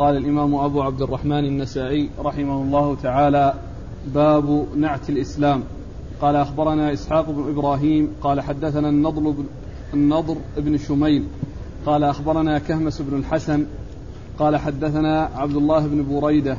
قال 0.00 0.16
الإمام 0.16 0.54
أبو 0.54 0.82
عبد 0.82 1.02
الرحمن 1.02 1.44
النسائي 1.44 2.10
رحمه 2.18 2.62
الله 2.62 2.96
تعالى 3.02 3.54
باب 4.14 4.66
نعت 4.76 5.10
الإسلام. 5.10 5.62
قال 6.20 6.36
أخبرنا 6.36 6.92
إسحاق 6.92 7.30
بن 7.30 7.48
إبراهيم 7.48 8.14
قال 8.22 8.40
حدثنا 8.40 8.88
النضر 8.88 9.20
بن, 9.20 9.44
النضر 9.94 10.36
بن 10.56 10.78
شميل 10.78 11.24
قال 11.86 12.04
أخبرنا 12.04 12.58
كهمس 12.58 13.02
بن 13.02 13.18
الحسن 13.18 13.66
قال 14.38 14.56
حدثنا 14.56 15.30
عبد 15.34 15.56
الله 15.56 15.86
بن 15.86 16.20
بريدة 16.20 16.56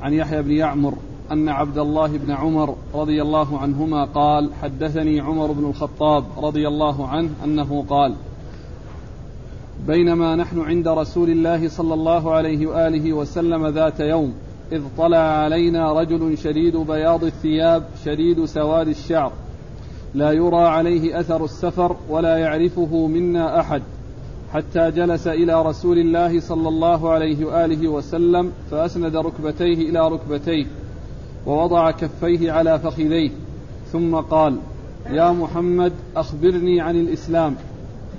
عن 0.00 0.12
يحيى 0.12 0.42
بن 0.42 0.50
يعمر 0.50 0.94
أن 1.32 1.48
عبد 1.48 1.78
الله 1.78 2.06
بن 2.06 2.30
عمر 2.30 2.74
رضي 2.94 3.22
الله 3.22 3.58
عنهما 3.58 4.04
قال 4.04 4.50
حدثني 4.62 5.20
عمر 5.20 5.52
بن 5.52 5.64
الخطاب 5.64 6.24
رضي 6.38 6.68
الله 6.68 7.08
عنه 7.08 7.30
أنه 7.44 7.84
قال 7.88 8.14
بينما 9.86 10.36
نحن 10.36 10.60
عند 10.60 10.88
رسول 10.88 11.30
الله 11.30 11.68
صلى 11.68 11.94
الله 11.94 12.32
عليه 12.32 12.66
وآله 12.66 13.12
وسلم 13.12 13.66
ذات 13.66 14.00
يوم 14.00 14.34
إذ 14.72 14.82
طلع 14.98 15.18
علينا 15.18 15.92
رجل 15.92 16.38
شديد 16.38 16.76
بياض 16.76 17.24
الثياب 17.24 17.84
شديد 18.04 18.44
سواد 18.44 18.88
الشعر. 18.88 19.32
لا 20.14 20.32
يرى 20.32 20.62
عليه 20.62 21.20
أثر 21.20 21.44
السفر 21.44 21.96
ولا 22.08 22.36
يعرفه 22.36 23.06
منا 23.06 23.60
أحد. 23.60 23.82
حتى 24.52 24.90
جلس 24.90 25.26
إلى 25.26 25.62
رسول 25.62 25.98
الله 25.98 26.40
صلى 26.40 26.68
الله 26.68 27.10
عليه 27.10 27.44
وآله 27.44 27.88
وسلم 27.88 28.52
فأسند 28.70 29.16
ركبتيه 29.16 29.90
إلى 29.90 30.08
ركبتيه 30.08 30.66
ووضع 31.46 31.90
كفيه 31.90 32.52
على 32.52 32.78
فخذيه 32.78 33.30
ثم 33.92 34.14
قال 34.16 34.56
يا 35.10 35.32
محمد 35.32 35.92
أخبرني 36.16 36.80
عن 36.80 36.96
الإسلام. 36.96 37.56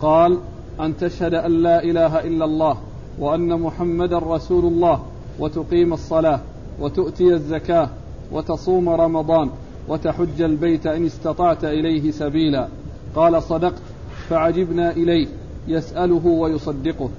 قال 0.01 0.37
أن 0.81 0.97
تشهد 0.97 1.33
أن 1.33 1.51
لا 1.51 1.83
إله 1.83 2.19
إلا 2.19 2.45
الله 2.45 2.77
وأن 3.19 3.61
محمدا 3.61 4.17
رسول 4.17 4.65
الله 4.65 5.03
وتقيم 5.39 5.93
الصلاة 5.93 6.39
وتؤتي 6.79 7.33
الزكاة 7.33 7.89
وتصوم 8.31 8.89
رمضان 8.89 9.49
وتحج 9.87 10.41
البيت 10.41 10.87
إن 10.87 11.05
استطعت 11.05 11.65
إليه 11.65 12.11
سبيلا. 12.11 12.67
قال 13.15 13.43
صدقت 13.43 13.81
فعجبنا 14.29 14.91
إليه 14.91 15.27
يسأله 15.67 16.27
ويصدقه. 16.27 17.09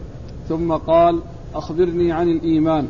ثم 0.48 0.72
قال 0.72 1.20
أخبرني 1.54 2.12
عن 2.12 2.28
الإيمان. 2.28 2.86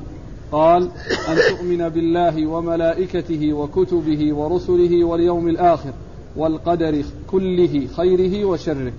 قال 0.53 0.83
أن 1.29 1.37
تؤمن 1.57 1.89
بالله 1.89 2.47
وملائكته 2.47 3.53
وكتبه 3.53 4.35
ورسله 4.35 5.05
واليوم 5.05 5.49
الآخر 5.49 5.93
والقدر 6.37 7.05
كله 7.31 7.87
خيره 7.97 8.45
وشره. 8.45 8.93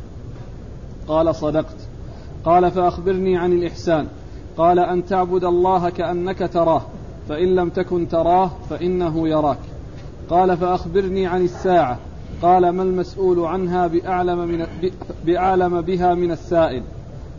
قال 1.09 1.35
صدقت. 1.35 1.77
قال 2.45 2.71
فأخبرني 2.71 3.37
عن 3.37 3.53
الإحسان. 3.53 4.07
قال 4.57 4.79
أن 4.79 5.05
تعبد 5.05 5.43
الله 5.43 5.89
كأنك 5.89 6.49
تراه 6.53 6.81
فإن 7.29 7.55
لم 7.55 7.69
تكن 7.69 8.07
تراه 8.07 8.51
فإنه 8.69 9.27
يراك. 9.27 9.57
قال 10.29 10.57
فأخبرني 10.57 11.27
عن 11.27 11.41
الساعة. 11.41 11.97
قال 12.41 12.69
ما 12.69 12.83
المسؤول 12.83 13.39
عنها 13.39 13.87
بأعلم, 13.87 14.39
من 14.39 14.67
بأعلم 15.25 15.81
بها 15.81 16.13
من 16.13 16.31
السائل. 16.31 16.83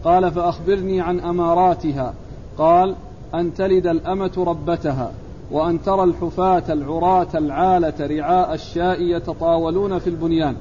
قال 0.05 0.31
فأخبرني 0.31 1.01
عن 1.01 1.21
أماراتها. 1.21 2.15
قال 2.59 2.95
أن 3.35 3.55
تلد 3.55 3.87
الأمة 3.87 4.33
ربتها 4.39 5.13
وأن 5.51 5.83
ترى 5.83 6.05
الحفاة 6.05 6.63
العراة 6.69 7.29
العالة 7.35 7.95
رعاء 8.01 8.55
الشاء 8.55 9.03
يتطاولون 9.03 9.99
في 9.99 10.11
البنيان. 10.11 10.57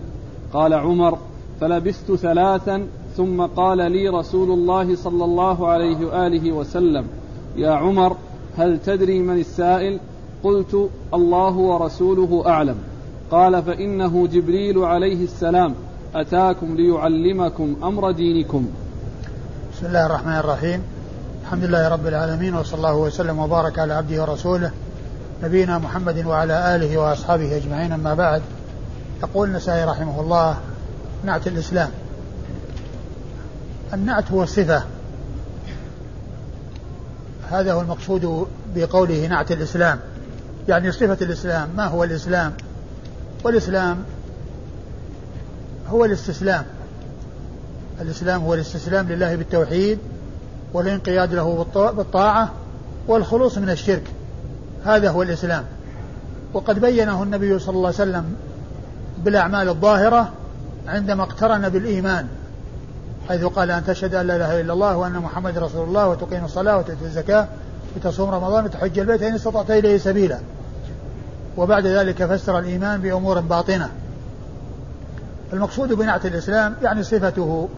قال 0.53 0.73
عمر 0.73 1.17
فلبثت 1.61 2.11
ثلاثا 2.11 2.87
ثم 3.19 3.45
قال 3.45 3.91
لي 3.91 4.09
رسول 4.09 4.51
الله 4.51 4.95
صلى 4.95 5.25
الله 5.25 5.67
عليه 5.67 6.05
وآله 6.05 6.51
وسلم 6.51 7.05
يا 7.55 7.71
عمر 7.71 8.15
هل 8.57 8.79
تدري 8.85 9.19
من 9.19 9.39
السائل؟ 9.39 9.99
قلت 10.43 10.89
الله 11.13 11.55
ورسوله 11.57 12.43
أعلم. 12.47 12.75
قال 13.31 13.63
فإنه 13.63 14.27
جبريل 14.27 14.77
عليه 14.77 15.23
السلام 15.23 15.75
أتاكم 16.15 16.75
ليعلمكم 16.75 17.75
أمر 17.83 18.11
دينكم. 18.11 18.67
بسم 19.73 19.85
الله 19.85 20.05
الرحمن 20.05 20.37
الرحيم. 20.37 20.83
الحمد 21.43 21.63
لله 21.63 21.87
رب 21.87 22.07
العالمين 22.07 22.55
وصلى 22.55 22.77
الله 22.77 22.97
وسلم 22.97 23.39
وبارك 23.39 23.79
على 23.79 23.93
عبده 23.93 24.21
ورسوله 24.21 24.71
نبينا 25.43 25.77
محمد 25.77 26.25
وعلى 26.25 26.75
آله 26.75 26.97
وأصحابه 26.97 27.57
أجمعين 27.57 27.91
أما 27.91 28.13
بعد. 28.13 28.41
يقول 29.23 29.47
النسائي 29.47 29.85
رحمه 29.85 30.21
الله 30.21 30.57
نعت 31.25 31.47
الإسلام. 31.47 31.89
النعت 33.93 34.31
هو 34.31 34.43
الصفة 34.43 34.83
هذا 37.51 37.73
هو 37.73 37.81
المقصود 37.81 38.47
بقوله 38.75 39.27
نعت 39.27 39.51
الإسلام. 39.51 39.99
يعني 40.67 40.91
صفة 40.91 41.17
الإسلام. 41.21 41.69
ما 41.77 41.85
هو 41.85 42.03
الإسلام؟ 42.03 42.53
والإسلام 43.43 44.03
هو 45.89 46.05
الاستسلام. 46.05 46.65
الإسلام 48.01 48.41
هو 48.41 48.53
الاستسلام 48.53 49.07
لله 49.07 49.35
بالتوحيد 49.35 49.99
والانقياد 50.73 51.33
له 51.33 51.65
بالطاعة 51.75 52.53
والخلوص 53.07 53.57
من 53.57 53.69
الشرك. 53.69 54.03
هذا 54.85 55.09
هو 55.09 55.21
الإسلام. 55.23 55.63
وقد 56.53 56.79
بينه 56.79 57.23
النبي 57.23 57.59
صلى 57.59 57.75
الله 57.75 57.87
عليه 57.87 57.95
وسلم 57.97 58.35
بالأعمال 59.23 59.69
الظاهرة 59.69 60.33
عندما 60.87 61.23
اقترن 61.23 61.69
بالإيمان. 61.69 62.27
حيث 63.29 63.45
قال 63.45 63.71
أن 63.71 63.85
تشهد 63.85 64.15
أن 64.15 64.27
لا 64.27 64.35
إله 64.35 64.61
إلا 64.61 64.73
الله 64.73 64.97
وأن 64.97 65.13
محمد 65.13 65.57
رسول 65.57 65.87
الله 65.87 66.07
وتقيم 66.07 66.45
الصلاة 66.45 66.77
وتؤتي 66.77 67.05
الزكاة 67.05 67.47
وتصوم 67.95 68.29
رمضان 68.29 68.65
وتحج 68.65 68.99
البيت 68.99 69.21
إن 69.21 69.35
استطعت 69.35 69.71
إليه 69.71 69.97
سبيلا. 69.97 70.39
وبعد 71.57 71.85
ذلك 71.85 72.25
فسر 72.25 72.59
الإيمان 72.59 73.01
بأمور 73.01 73.39
باطنة. 73.39 73.89
المقصود 75.53 75.93
بنعت 75.93 76.25
الإسلام 76.25 76.75
يعني 76.81 77.03
صفته. 77.03 77.69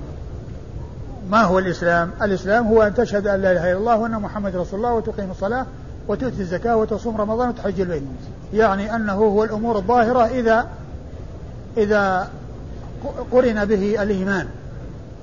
ما 1.29 1.41
هو 1.41 1.59
الإسلام؟ 1.59 2.11
الإسلام 2.21 2.67
هو 2.67 2.83
أن 2.83 2.93
تشهد 2.93 3.27
أن 3.27 3.41
لا 3.41 3.51
إله 3.51 3.71
إلا 3.71 3.77
الله 3.77 3.97
وأن 3.97 4.11
محمد 4.11 4.55
رسول 4.55 4.79
الله 4.79 4.93
وتقيم 4.93 5.31
الصلاة 5.31 5.65
وتؤتي 6.07 6.41
الزكاة 6.41 6.77
وتصوم 6.77 7.17
رمضان 7.17 7.49
وتحج 7.49 7.81
البيت. 7.81 8.03
يعني 8.53 8.95
أنه 8.95 9.13
هو 9.13 9.43
الأمور 9.43 9.77
الظاهرة 9.77 10.25
إذا 10.25 10.67
إذا 11.77 12.29
قرن 13.31 13.65
به 13.65 14.03
الإيمان. 14.03 14.47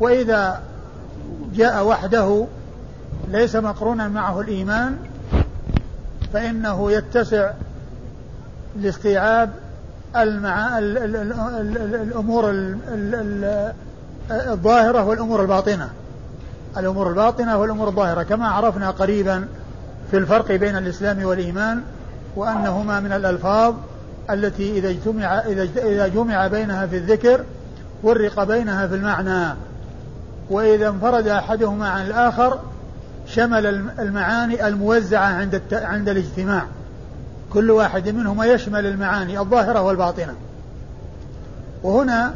وإذا 0.00 0.60
جاء 1.54 1.86
وحده 1.86 2.46
ليس 3.28 3.56
مقرونا 3.56 4.08
معه 4.08 4.40
الإيمان 4.40 4.96
فإنه 6.32 6.92
يتسع 6.92 7.50
لاستيعاب 8.80 9.50
المع... 10.16 10.78
ال... 10.78 10.98
ال... 10.98 11.16
ال... 11.16 11.94
الأمور 11.94 12.50
الظاهرة 14.30 15.04
والأمور 15.04 15.42
الباطنة. 15.42 15.88
الأمور 16.76 17.08
الباطنة 17.08 17.56
والأمور 17.56 17.88
الظاهرة 17.88 18.22
كما 18.22 18.48
عرفنا 18.48 18.90
قريبا 18.90 19.48
في 20.10 20.16
الفرق 20.16 20.52
بين 20.52 20.76
الإسلام 20.76 21.24
والإيمان 21.24 21.82
وأنهما 22.36 23.00
من 23.00 23.12
الألفاظ 23.12 23.74
التي 24.30 24.78
إذا 24.78 24.90
اجتمع 24.90 25.38
إذا 25.76 26.08
جمع 26.08 26.46
بينها 26.46 26.86
في 26.86 26.96
الذكر 26.96 27.44
فرق 28.02 28.44
بينها 28.44 28.86
في 28.86 28.94
المعنى. 28.94 29.54
وإذا 30.50 30.88
انفرد 30.88 31.26
أحدهما 31.26 31.88
عن 31.88 32.06
الآخر 32.06 32.60
شمل 33.26 33.66
المعاني 33.98 34.68
الموزعة 34.68 35.24
عند 35.24 35.62
عند 35.72 36.08
الاجتماع. 36.08 36.66
كل 37.52 37.70
واحد 37.70 38.08
منهما 38.08 38.46
يشمل 38.46 38.86
المعاني 38.86 39.38
الظاهرة 39.38 39.80
والباطنة. 39.82 40.34
وهنا 41.82 42.34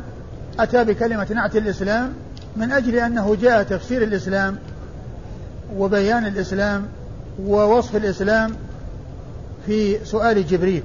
أتى 0.59 0.85
بكلمة 0.85 1.27
نعت 1.35 1.57
الإسلام 1.57 2.13
من 2.57 2.73
أجل 2.73 2.95
أنه 2.97 3.37
جاء 3.43 3.63
تفسير 3.63 4.03
الإسلام 4.03 4.59
وبيان 5.77 6.27
الإسلام 6.27 6.87
ووصف 7.45 7.97
الإسلام 7.97 8.53
في 9.67 10.05
سؤال 10.05 10.47
جبريل. 10.47 10.83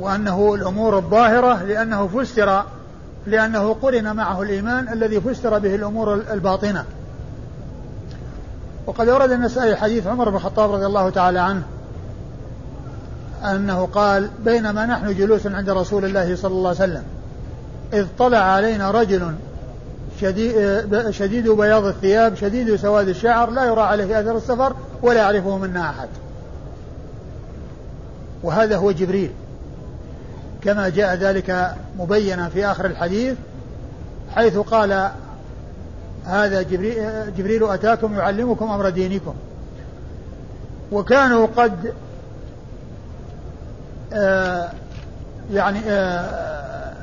وأنه 0.00 0.54
الأمور 0.54 0.98
الظاهرة 0.98 1.62
لأنه 1.62 2.06
فسر 2.06 2.64
لأنه 3.26 3.76
قرن 3.82 4.16
معه 4.16 4.42
الإيمان 4.42 4.92
الذي 4.92 5.20
فسر 5.20 5.58
به 5.58 5.74
الأمور 5.74 6.14
الباطنة. 6.14 6.84
وقد 8.86 9.08
ورد 9.08 9.30
النسائي 9.30 9.76
حديث 9.76 10.06
عمر 10.06 10.30
بن 10.30 10.36
الخطاب 10.36 10.72
رضي 10.72 10.86
الله 10.86 11.10
تعالى 11.10 11.38
عنه 11.38 11.62
أنه 13.44 13.86
قال 13.86 14.30
بينما 14.44 14.86
نحن 14.86 15.14
جلوس 15.14 15.46
عند 15.46 15.70
رسول 15.70 16.04
الله 16.04 16.36
صلى 16.36 16.52
الله 16.52 16.68
عليه 16.68 16.78
وسلم 16.78 17.02
إذ 17.92 18.06
طلع 18.18 18.38
علينا 18.38 18.90
رجل 18.90 19.34
شديد, 20.20 21.10
شديد 21.10 21.48
بياض 21.48 21.84
الثياب 21.84 22.34
شديد 22.34 22.76
سواد 22.76 23.08
الشعر 23.08 23.50
لا 23.50 23.64
يرى 23.64 23.80
عليه 23.80 24.20
أثر 24.20 24.36
السفر 24.36 24.74
ولا 25.02 25.20
يعرفه 25.20 25.58
منا 25.58 25.90
أحد. 25.90 26.08
وهذا 28.42 28.76
هو 28.76 28.92
جبريل. 28.92 29.30
كما 30.64 30.88
جاء 30.88 31.14
ذلك 31.14 31.74
مبينا 31.98 32.48
في 32.48 32.66
آخر 32.66 32.86
الحديث 32.86 33.36
حيث 34.34 34.58
قال 34.58 35.10
هذا 36.26 36.62
جبريل, 37.36 37.64
أتاكم 37.64 38.14
يعلمكم 38.14 38.70
أمر 38.70 38.88
دينكم. 38.88 39.34
وكانوا 40.92 41.46
قد 41.56 41.92
آه 44.12 44.70
يعني 45.52 45.78
آه 45.88 46.52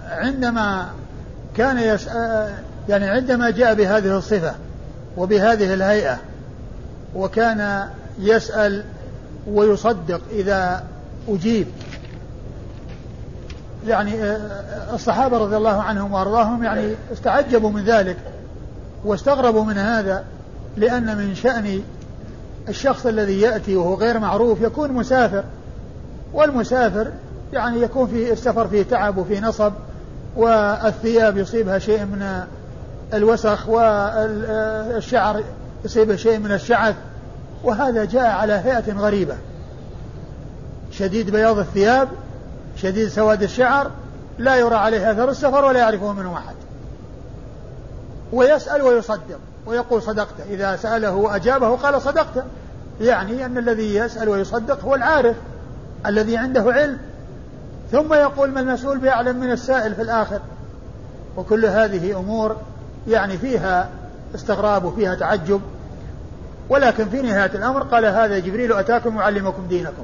عندما 0.10 0.90
كان 1.58 1.78
يسأل 1.78 2.18
آه، 2.18 2.50
يعني 2.90 3.10
عندما 3.10 3.50
جاء 3.50 3.74
بهذه 3.74 4.18
الصفة 4.18 4.54
وبهذه 5.18 5.74
الهيئة 5.74 6.18
وكان 7.16 7.88
يسأل 8.20 8.84
ويصدق 9.48 10.22
إذا 10.32 10.84
أجيب 11.30 11.68
يعني 13.88 14.24
آه، 14.24 14.40
الصحابة 14.94 15.38
رضي 15.38 15.58
الله 15.58 15.82
عنهم 15.82 16.14
وأرضاهم 16.14 16.64
يعني 16.64 16.94
استعجبوا 17.14 17.70
من 17.70 17.84
ذلك 17.84 18.18
واستغربوا 19.06 19.64
من 19.64 19.78
هذا 19.78 20.24
لأن 20.78 21.18
من 21.18 21.36
شأن 21.36 21.82
الشخص 22.70 23.06
الذي 23.06 23.42
يأتي 23.42 23.76
وهو 23.76 23.94
غير 23.94 24.20
معروف 24.20 24.62
يكون 24.62 24.92
مسافر 24.92 25.44
والمسافر 26.34 27.12
يعني 27.54 27.82
يكون 27.82 28.08
في 28.08 28.32
السفر 28.34 28.68
فيه 28.68 28.84
تعب 28.84 29.18
وفيه 29.18 29.40
نصب 29.40 29.74
والثياب 30.36 31.38
يصيبها 31.38 31.80
شيء 31.80 32.00
من 32.00 32.44
الوسخ 33.14 33.70
والشعر 33.70 35.44
يصيبه 35.86 36.16
شيء 36.16 36.40
من 36.40 36.52
الشعث 36.52 36.96
وهذا 37.64 38.06
جاء 38.06 38.26
على 38.26 38.54
هيئة 38.54 38.94
غريبة 38.94 39.36
شديد 40.92 41.30
بياض 41.30 41.58
الثياب 41.58 42.08
شديد 42.82 43.08
سواد 43.08 43.44
الشعر 43.44 43.92
لا 44.38 44.56
يرى 44.56 44.76
عليه 44.76 45.12
أثر 45.12 45.30
السفر 45.30 45.66
ولا 45.66 45.80
يعرفه 45.80 46.14
منه 46.14 46.38
أحد. 46.38 46.56
ويسأل 48.34 48.82
ويصدق 48.82 49.40
ويقول 49.66 50.02
صدقت 50.02 50.34
إذا 50.50 50.76
سأله 50.76 51.16
وأجابه 51.16 51.76
قال 51.76 52.02
صدقت 52.02 52.44
يعني 53.02 53.46
أن 53.46 53.58
الذي 53.58 53.96
يسأل 53.96 54.30
ويصدق 54.30 54.84
هو 54.86 54.96
العارف 54.96 55.36
الذي 56.06 56.38
عنده 56.38 56.74
علم. 56.74 56.98
ثم 57.92 58.14
يقول 58.14 58.52
ما 58.52 58.60
المسؤول 58.60 58.98
بأعلم 58.98 59.40
من 59.40 59.52
السائل 59.52 59.96
في 59.96 60.02
الآخر. 60.02 60.40
وكل 61.38 61.66
هذه 61.66 62.20
أمور 62.20 62.56
يعني 63.08 63.38
فيها 63.38 63.90
استغراب 64.36 64.86
وفيها 64.86 65.16
تعجب. 65.16 65.62
ولكن 66.70 67.10
في 67.10 67.22
نهاية 67.22 67.52
الأمر 67.56 67.84
قال 67.84 68.06
هذا 68.06 68.40
جبريل 68.40 68.74
أتاكم 68.74 69.18
يعلمكم 69.18 69.68
دينكم. 69.68 70.04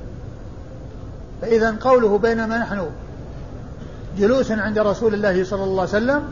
فإذا 1.42 1.76
قوله 1.82 2.18
بينما 2.18 2.58
نحن 2.58 2.86
جلوس 4.18 4.52
عند 4.52 4.80
رسول 4.80 5.14
الله 5.14 5.44
صلى 5.44 5.64
الله 5.64 5.82
عليه 5.82 5.90
وسلم 5.90 6.24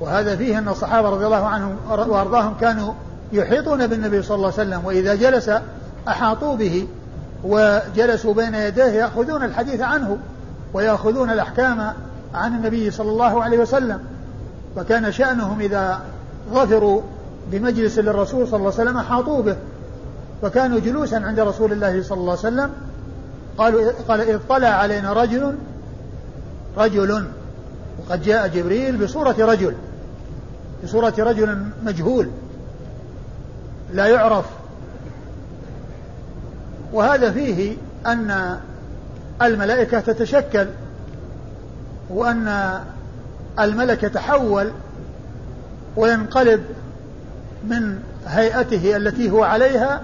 وهذا 0.00 0.36
فيه 0.36 0.58
أن 0.58 0.68
الصحابة 0.68 1.08
رضي 1.08 1.26
الله 1.26 1.46
عنهم 1.46 1.76
وأرضاهم 1.88 2.54
كانوا 2.60 2.92
يحيطون 3.32 3.86
بالنبي 3.86 4.22
صلى 4.22 4.34
الله 4.34 4.52
عليه 4.58 4.68
وسلم 4.68 4.84
وإذا 4.84 5.14
جلس 5.14 5.50
أحاطوا 6.08 6.56
به 6.56 6.88
وجلسوا 7.44 8.34
بين 8.34 8.54
يديه 8.54 8.84
يأخذون 8.84 9.42
الحديث 9.44 9.80
عنه 9.80 10.18
ويأخذون 10.74 11.30
الأحكام 11.30 11.92
عن 12.34 12.54
النبي 12.54 12.90
صلى 12.90 13.10
الله 13.10 13.42
عليه 13.44 13.58
وسلم. 13.58 13.98
وكان 14.76 15.12
شأنهم 15.12 15.60
إذا 15.60 16.00
ظفروا 16.52 17.02
بمجلس 17.52 17.98
للرسول 17.98 18.48
صلى 18.48 18.56
الله 18.56 18.72
عليه 18.72 18.82
وسلم 18.82 18.96
أحاطوا 18.96 19.42
به. 19.42 19.56
وكانوا 20.42 20.78
جلوسا 20.80 21.16
عند 21.16 21.40
رسول 21.40 21.72
الله 21.72 22.02
صلى 22.02 22.18
الله 22.18 22.30
عليه 22.30 22.40
وسلم 22.40 22.70
قالوا 23.58 23.92
قال 24.08 24.20
إذ 24.20 24.38
طلع 24.48 24.68
علينا 24.68 25.12
رجل 25.12 25.54
رجل 26.76 27.24
وقد 27.98 28.22
جاء 28.22 28.48
جبريل 28.48 28.96
بصورة 28.96 29.36
رجل 29.38 29.74
بصورة 30.84 31.14
رجل 31.18 31.66
مجهول 31.84 32.30
لا 33.92 34.06
يعرف. 34.06 34.44
وهذا 36.92 37.30
فيه 37.30 37.76
أن 38.06 38.58
الملائكة 39.42 40.00
تتشكل 40.00 40.66
وأن 42.10 42.80
الملك 43.60 44.02
يتحول 44.02 44.70
وينقلب 45.96 46.64
من 47.64 47.98
هيئته 48.26 48.96
التي 48.96 49.30
هو 49.30 49.44
عليها 49.44 50.02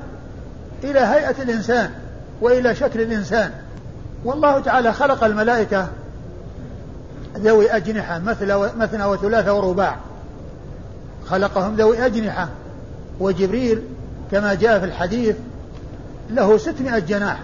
إلى 0.85 1.00
هيئة 1.00 1.43
الإنسان. 1.43 1.91
وإلى 2.40 2.75
شكل 2.75 3.00
الإنسان. 3.00 3.50
والله 4.25 4.60
تعالى 4.60 4.92
خلق 4.92 5.25
الملائكة 5.25 5.88
ذوي 7.37 7.70
أجنحة 7.70 8.19
مثل 8.19 8.54
مثنى 8.78 9.04
وثلاث 9.04 9.48
ورباع. 9.48 9.96
خلقهم 11.26 11.76
ذوي 11.76 12.06
أجنحة. 12.06 12.48
وجبريل 13.20 13.82
كما 14.31 14.54
جاء 14.54 14.78
في 14.78 14.84
الحديث 14.84 15.37
له 16.31 16.58
ستمائة 16.58 16.98
جناح. 16.98 17.40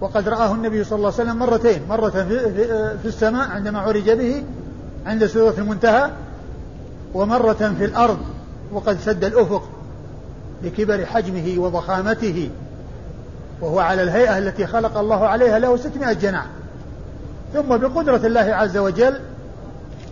وقد 0.00 0.28
رآه 0.28 0.54
النبي 0.54 0.84
صلى 0.84 0.96
الله 0.96 1.12
عليه 1.12 1.22
وسلم 1.22 1.38
مرتين 1.38 1.82
مرة 1.88 2.10
في, 2.10 2.54
في 3.02 3.08
السماء 3.08 3.48
عندما 3.48 3.78
عرج 3.78 4.10
به 4.10 4.44
عند 5.06 5.26
سورة 5.26 5.54
المنتهى 5.58 6.10
ومرة 7.14 7.74
في 7.78 7.84
الأرض 7.84 8.18
وقد 8.72 8.98
سد 9.00 9.24
الأفق 9.24 9.68
لكبر 10.62 11.06
حجمه 11.06 11.54
وضخامته. 11.58 12.50
وهو 13.60 13.78
على 13.78 14.02
الهيئة 14.02 14.38
التي 14.38 14.66
خلق 14.66 14.98
الله 14.98 15.26
عليها 15.26 15.58
له 15.58 15.76
ستمائة 15.76 16.12
جناح. 16.12 16.46
ثم 17.54 17.76
بقدرة 17.76 18.26
الله 18.26 18.40
عز 18.54 18.76
وجل 18.76 19.20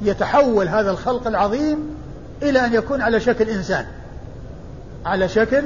يتحول 0.02 0.68
هذا 0.68 0.90
الخلق 0.90 1.26
العظيم 1.26 1.78
إلى 2.42 2.66
أن 2.66 2.74
يكون 2.74 3.02
على 3.02 3.20
شكل 3.20 3.48
إنسان. 3.48 3.86
على 5.06 5.28
شكل 5.28 5.62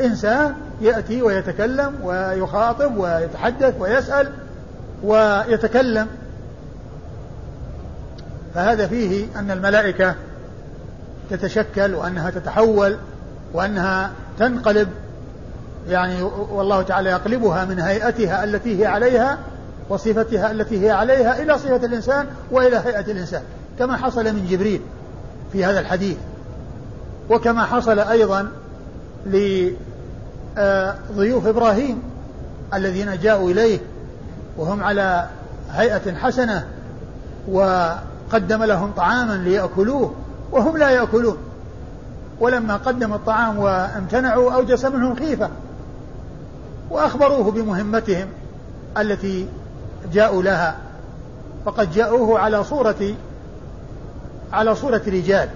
إنسان 0.00 0.54
يأتي 0.80 1.22
ويتكلم 1.22 1.94
ويخاطب 2.02 2.96
ويتحدث 2.96 3.74
ويسأل 3.78 4.32
ويتكلم. 5.04 6.06
فهذا 8.54 8.86
فيه 8.86 9.26
أن 9.36 9.50
الملائكة 9.50 10.14
تتشكل 11.30 11.94
وأنها 11.94 12.30
تتحول 12.30 12.96
وأنها 13.52 14.10
تنقلب 14.38 14.88
يعني 15.88 16.22
والله 16.52 16.82
تعالى 16.82 17.10
يقلبها 17.10 17.64
من 17.64 17.80
هيئتها 17.80 18.44
التي 18.44 18.80
هي 18.80 18.86
عليها 18.86 19.38
وصفتها 19.88 20.50
التي 20.50 20.86
هي 20.86 20.90
عليها 20.90 21.42
إلى 21.42 21.58
صفة 21.58 21.76
الإنسان 21.76 22.26
وإلى 22.50 22.76
هيئة 22.76 23.00
الإنسان. 23.12 23.42
كما 23.78 23.96
حصل 23.96 24.24
من 24.24 24.46
جبريل 24.50 24.80
في 25.52 25.64
هذا 25.64 25.80
الحديث. 25.80 26.16
وكما 27.30 27.64
حصل 27.64 27.98
أيضا 27.98 28.48
لضيوف 30.56 31.46
إبراهيم 31.46 32.02
الذين 32.74 33.18
جاءوا 33.18 33.50
إليه 33.50 33.78
وهم 34.56 34.84
على 34.84 35.28
هيئة 35.70 36.14
حسنة 36.14 36.66
وقدم 37.48 38.64
لهم 38.64 38.92
طعاما 38.96 39.32
ليأكلوه 39.32 40.14
وهم 40.52 40.76
لا 40.76 40.90
يأكلون. 40.90 41.36
ولما 42.40 42.76
قدم 42.76 43.12
الطعام 43.14 43.58
وامتنعوا 43.58 44.52
أوجس 44.52 44.84
منهم 44.84 45.16
خيفة. 45.16 45.50
وأخبروه 46.90 47.50
بمهمتهم 47.50 48.28
التي 48.98 49.48
جاءوا 50.12 50.42
لها. 50.42 50.76
فقد 51.64 51.92
جاءوه 51.92 52.38
على 52.38 52.64
صورة 52.64 53.14
على 54.52 54.74
صورة 54.74 55.02
رجال. 55.06 55.48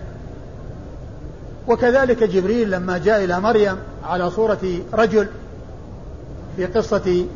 وكذلك 1.68 2.22
جبريل 2.24 2.70
لما 2.70 2.98
جاء 2.98 3.24
إلى 3.24 3.40
مريم 3.40 3.76
على 4.04 4.30
صورة 4.30 4.78
رجل 4.92 5.28
في 6.56 6.66
قصة 6.66 7.26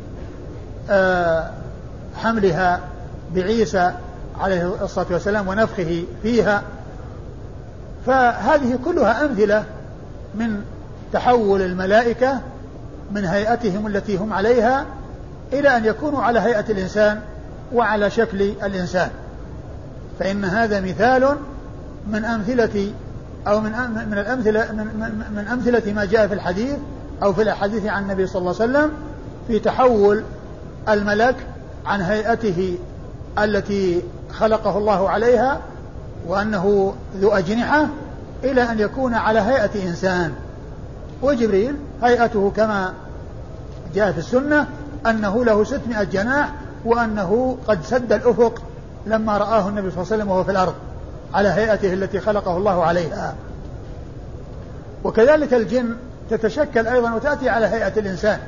آه، 0.89 1.49
حملها 2.15 2.79
بعيسى 3.35 3.91
عليه 4.39 4.83
الصلاة 4.83 5.05
والسلام 5.11 5.47
ونفخه 5.47 6.03
فيها. 6.23 6.63
فهذه 8.05 8.79
كلها 8.85 9.25
أمثلة 9.25 9.63
من 10.35 10.61
تحول 11.13 11.61
الملائكة 11.61 12.39
من 13.11 13.25
هيئتهم 13.25 13.87
التي 13.87 14.17
هم 14.17 14.33
عليها 14.33 14.85
إلى 15.53 15.77
أن 15.77 15.85
يكونوا 15.85 16.21
على 16.23 16.39
هيئة 16.39 16.65
الإنسان 16.69 17.21
وعلى 17.73 18.09
شكل 18.09 18.41
الإنسان. 18.41 19.09
فإن 20.19 20.45
هذا 20.45 20.81
مثال 20.81 21.35
من 22.07 22.25
أمثلة 22.25 22.91
أو 23.47 23.61
من 23.61 23.71
من 24.11 24.17
الأمثلة 24.17 24.71
من, 25.35 25.47
أمثلة 25.51 25.93
ما 25.93 26.05
جاء 26.05 26.27
في 26.27 26.33
الحديث 26.33 26.75
أو 27.23 27.33
في 27.33 27.41
الأحاديث 27.41 27.85
عن 27.85 28.03
النبي 28.03 28.27
صلى 28.27 28.39
الله 28.39 28.55
عليه 28.61 28.71
وسلم 28.71 28.91
في 29.47 29.59
تحول 29.59 30.23
الملك 30.89 31.35
عن 31.85 32.01
هيئته 32.01 32.77
التي 33.39 34.01
خلقه 34.31 34.77
الله 34.77 35.09
عليها 35.09 35.59
وأنه 36.27 36.93
ذو 37.17 37.29
أجنحة 37.29 37.87
إلى 38.43 38.61
أن 38.61 38.79
يكون 38.79 39.13
على 39.13 39.39
هيئة 39.39 39.89
إنسان. 39.89 40.33
وجبريل 41.21 41.75
هيئته 42.03 42.51
كما 42.55 42.93
جاء 43.95 44.11
في 44.11 44.17
السنة 44.17 44.67
أنه 45.07 45.45
له 45.45 45.63
ستمائة 45.63 46.03
جناح 46.03 46.49
وأنه 46.85 47.57
قد 47.67 47.83
سد 47.83 48.13
الأفق 48.13 48.61
لما 49.05 49.37
رآه 49.37 49.69
النبي 49.69 49.91
صلى 49.91 50.01
الله 50.01 50.13
عليه 50.13 50.23
وسلم 50.23 50.31
وهو 50.31 50.43
في 50.43 50.51
الأرض 50.51 50.73
على 51.33 51.49
هيئته 51.49 51.93
التي 51.93 52.19
خلقه 52.19 52.57
الله 52.57 52.83
عليها. 52.83 53.35
وكذلك 55.03 55.53
الجن 55.53 55.95
تتشكل 56.29 56.87
أيضا 56.87 57.13
وتأتي 57.13 57.49
على 57.49 57.65
هيئة 57.65 57.99
الإنسان. 57.99 58.39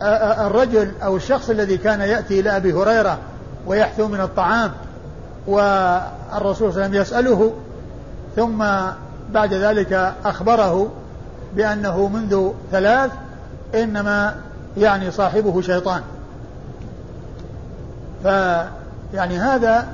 والرجل 0.00 0.92
أو 1.02 1.16
الشخص 1.16 1.50
الذي 1.50 1.76
كان 1.76 2.00
يأتي 2.00 2.40
إلى 2.40 2.56
أبي 2.56 2.72
هريرة 2.72 3.18
ويحثو 3.66 4.08
من 4.08 4.20
الطعام 4.20 4.72
والرسول 5.46 6.54
صلى 6.56 6.68
الله 6.68 6.82
عليه 6.82 6.84
وسلم 6.84 6.94
يسأله 6.94 7.52
ثم 8.36 8.64
بعد 9.32 9.54
ذلك 9.54 10.14
أخبره 10.24 10.92
بأنه 11.56 12.08
منذ 12.08 12.50
ثلاث 12.72 13.10
إنما 13.74 14.36
يعني 14.76 15.10
صاحبه 15.10 15.60
شيطان. 15.60 16.02
فيعني 18.22 19.38
هذا 19.38 19.86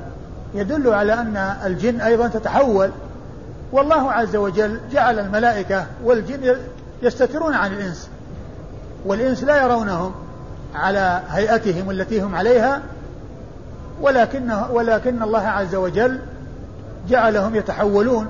يدل 0.54 0.94
على 0.94 1.12
أن 1.12 1.37
الجن 1.64 2.00
أيضا 2.00 2.28
تتحول. 2.28 2.90
والله 3.72 4.12
عز 4.12 4.37
وجل 4.37 4.80
جعل 4.92 5.18
الملائكة 5.18 5.87
والجن 6.04 6.56
يستترون 7.02 7.54
عن 7.54 7.72
الإنس 7.72 8.08
والإنس 9.06 9.44
لا 9.44 9.62
يرونهم 9.62 10.14
على 10.75 11.22
هيئتهم 11.28 11.90
التي 11.90 12.22
هم 12.22 12.34
عليها 12.34 12.80
ولكن 14.00 14.52
ولكن 14.70 15.22
الله 15.22 15.46
عز 15.46 15.75
وجل 15.75 16.20
جعلهم 17.08 17.54
يتحولون. 17.54 18.26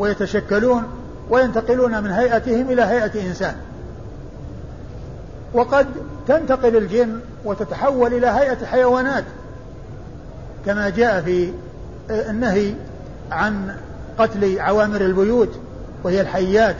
ويتشكلون 0.00 0.82
وينتقلون 1.30 2.02
من 2.02 2.10
هيئتهم 2.10 2.70
إلى 2.70 2.82
هيئة 2.82 3.28
إنسان. 3.28 3.54
وقد 5.54 5.86
تنتقل 6.28 6.76
الجن 6.76 7.20
وتتحول 7.44 8.14
إلى 8.14 8.26
هيئة 8.26 8.66
حيوانات 8.66 9.24
كما 10.66 10.88
جاء 10.88 11.20
في 11.20 11.52
النهي 12.10 12.74
عن 13.30 13.76
قتل 14.18 14.60
عوامر 14.60 15.00
البيوت 15.00 15.48
وهي 16.04 16.20
الحيات 16.20 16.76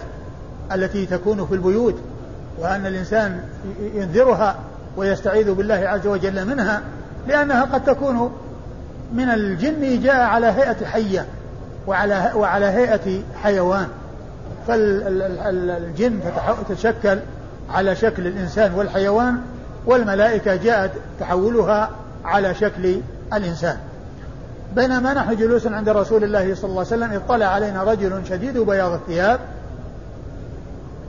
التي 0.72 1.06
تكون 1.06 1.46
في 1.46 1.54
البيوت 1.54 1.94
وأن 2.58 2.86
الإنسان 2.86 3.40
ينذرها 3.94 4.56
ويستعيذ 4.96 5.52
بالله 5.52 5.74
عز 5.74 6.06
وجل 6.06 6.46
منها 6.46 6.82
لأنها 7.28 7.64
قد 7.64 7.84
تكون 7.84 8.32
من 9.12 9.30
الجن 9.30 10.02
جاء 10.02 10.20
على 10.20 10.46
هيئة 10.46 10.84
حية. 10.84 11.26
وعلى 11.86 12.32
وعلى 12.34 12.66
هيئة 12.66 13.22
حيوان. 13.42 13.88
فالجن 14.66 16.20
تتشكل 16.68 17.18
على 17.70 17.96
شكل 17.96 18.26
الإنسان 18.26 18.74
والحيوان 18.74 19.40
والملائكة 19.86 20.56
جاءت 20.56 20.90
تحولها 21.20 21.90
على 22.24 22.54
شكل 22.54 23.00
الإنسان. 23.32 23.76
بينما 24.76 25.14
نحن 25.14 25.36
جلوس 25.36 25.66
عند 25.66 25.88
رسول 25.88 26.24
الله 26.24 26.54
صلى 26.54 26.70
الله 26.70 26.86
عليه 26.92 27.04
وسلم 27.04 27.12
اطلع 27.12 27.46
علينا 27.46 27.82
رجل 27.82 28.22
شديد 28.28 28.58
بياض 28.58 28.92
الثياب. 28.92 29.40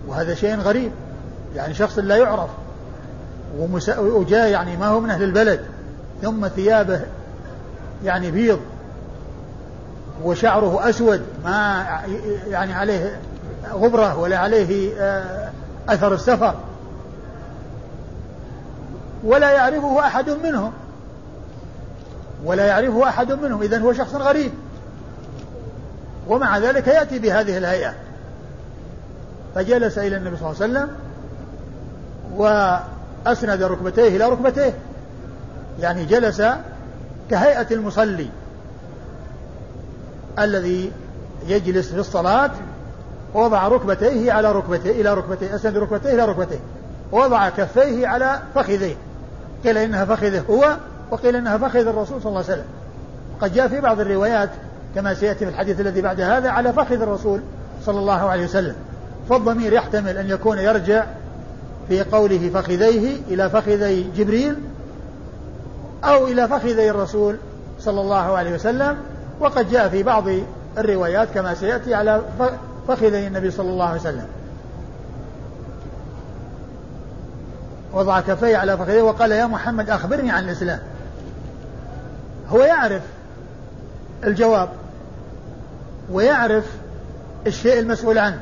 وهذا 0.08 0.36
شيء 0.36 0.56
غريب. 0.56 0.92
يعني 1.56 1.74
شخص 1.74 2.00
لا 2.00 2.16
يعرف. 2.16 2.50
وجاء 3.98 4.48
يعني 4.48 4.78
ما 4.78 4.88
هو 4.88 5.00
من 5.00 5.10
أهل 5.10 5.24
البلد. 5.24 5.60
ثم 6.22 6.48
ثيابه 6.48 7.02
يعني 8.06 8.32
بيض. 8.32 8.60
وشعره 10.24 10.90
أسود 10.90 11.22
ما 11.44 11.86
يعني 12.48 12.74
عليه 12.74 13.20
غبرة 13.74 14.18
ولا 14.18 14.38
عليه 14.38 14.94
آه، 15.00 15.52
أثر 15.90 16.14
السفر. 16.14 16.56
ولا 19.24 19.52
يعرفه 19.52 20.00
أحد 20.00 20.30
منهم. 20.30 20.72
ولا 22.46 22.66
يعرفه 22.66 23.10
أحد 23.10 23.32
منهم 23.32 23.62
إذا 23.62 23.80
هو 23.80 23.94
شخص 23.94 24.16
غريب. 24.16 24.52
ومع 26.28 26.58
ذلك 26.58 26.88
يأتي 26.88 27.20
بهذه 27.20 27.58
الهيئة. 27.58 27.94
فجلس 29.56 29.98
إلى 29.98 30.18
النبي 30.18 30.38
صلى 30.38 30.52
الله 30.52 30.62
عليه 30.62 30.72
وسلم 30.74 30.90
وأسند 32.36 33.64
ركبتيه 33.64 34.08
إلى 34.08 34.30
ركبتيه. 34.30 34.74
يعني 35.80 36.06
جلس 36.06 36.42
كهيئة 37.30 37.68
المصلي. 37.72 38.30
الذي 40.44 40.92
يجلس 41.48 41.92
في 41.92 42.00
الصلاة 42.00 42.52
ووضع 43.34 43.68
ركبتيه 43.68 44.32
على 44.32 44.52
ركبتيه 44.52 45.02
إلى 45.02 45.14
ركبتيه 45.14 45.56
أسند 45.56 45.78
ركبتيه 45.78 46.14
إلى 46.14 46.26
ركبتيه. 46.26 46.60
ووضع 47.12 47.50
كفيه 47.50 48.08
على 48.08 48.40
فخذيه. 48.56 48.96
قيل 49.64 49.78
إنها 49.78 50.06
فخذه 50.06 50.44
هو 50.50 50.78
وقيل 51.12 51.36
إنها 51.36 51.58
فخذ 51.58 51.88
الرسول 51.88 52.22
صلى 52.22 52.30
الله 52.30 52.44
عليه 52.44 52.54
وسلم. 52.54 52.66
قد 53.42 53.54
جاء 53.54 53.68
في 53.68 53.82
بعض 53.82 54.00
الروايات 54.00 54.50
كما 54.96 55.14
سيأتي 55.14 55.46
في 55.46 55.52
الحديث 55.52 55.80
الذي 55.80 56.02
بعد 56.02 56.22
هذا 56.22 56.50
على 56.50 56.74
فخذ 56.74 57.02
الرسول 57.02 57.42
صلى 57.86 58.00
الله 58.00 58.30
عليه 58.30 58.44
وسلم. 58.44 58.76
فالضمير 59.30 59.74
يحتمل 59.74 60.18
أن 60.18 60.30
يكون 60.30 60.58
يرجع 60.58 61.06
في 61.88 62.04
قوله 62.04 62.50
فخذيه 62.54 63.18
إلى 63.28 63.50
فخذي 63.50 64.12
جبريل 64.16 64.56
أو 66.04 66.28
إلى 66.28 66.48
فخذي 66.48 66.90
الرسول 66.90 67.38
صلى 67.80 68.02
الله 68.02 68.38
عليه 68.38 68.56
وسلم. 68.56 68.98
وقد 69.42 69.72
جاء 69.72 69.90
في 69.90 70.04
بعض 70.04 70.24
الروايات 70.78 71.28
كما 71.34 71.54
سيأتي 71.54 71.94
على 71.94 72.22
فخذي 72.88 73.28
النبي 73.28 73.52
صلى 73.52 73.70
الله 73.70 73.86
عليه 73.86 74.00
وسلم. 74.00 74.26
وضع 77.94 78.20
كفيه 78.20 78.58
على 78.58 78.78
فخذيه 78.78 79.02
وقال 79.02 79.32
يا 79.32 79.46
محمد 79.46 79.90
أخبرني 79.90 80.32
عن 80.32 80.44
الإسلام. 80.44 80.80
هو 82.50 82.64
يعرف 82.64 83.02
الجواب 84.24 84.70
ويعرف 86.12 86.66
الشيء 87.48 87.80
المسؤول 87.80 88.18
عنه. 88.18 88.40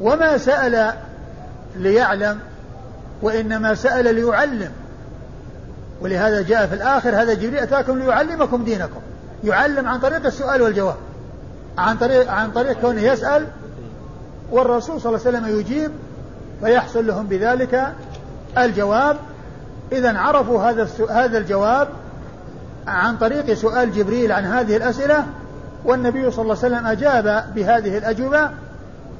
وما 0.00 0.38
سأل 0.38 0.92
ليعلم 1.76 2.38
وإنما 3.22 3.74
سأل 3.74 4.14
ليعلم. 4.14 4.72
ولهذا 6.00 6.42
جاء 6.42 6.66
في 6.66 6.74
الآخر 6.74 7.22
هذا 7.22 7.34
جبريل 7.34 7.58
أتاكم 7.58 7.98
ليعلمكم 7.98 8.64
دينكم. 8.64 9.00
يعلم 9.44 9.88
عن 9.88 10.00
طريق 10.00 10.26
السؤال 10.26 10.62
والجواب. 10.62 10.96
عن 11.78 11.96
طريق 11.96 12.30
عن 12.30 12.50
طريق 12.50 12.80
كونه 12.80 13.00
يسأل 13.00 13.46
والرسول 14.50 15.00
صلى 15.00 15.14
الله 15.14 15.26
عليه 15.26 15.38
وسلم 15.38 15.60
يجيب 15.60 15.90
فيحصل 16.60 17.06
لهم 17.06 17.26
بذلك 17.26 17.92
الجواب. 18.58 19.16
إذا 19.92 20.18
عرفوا 20.18 20.62
هذا 20.62 20.88
هذا 21.10 21.38
الجواب 21.38 21.88
عن 22.86 23.16
طريق 23.16 23.54
سؤال 23.54 23.92
جبريل 23.92 24.32
عن 24.32 24.44
هذه 24.44 24.76
الأسئلة 24.76 25.26
والنبي 25.84 26.30
صلى 26.30 26.42
الله 26.42 26.56
عليه 26.64 26.76
وسلم 26.76 26.86
أجاب 26.86 27.44
بهذه 27.54 27.98
الأجوبة. 27.98 28.50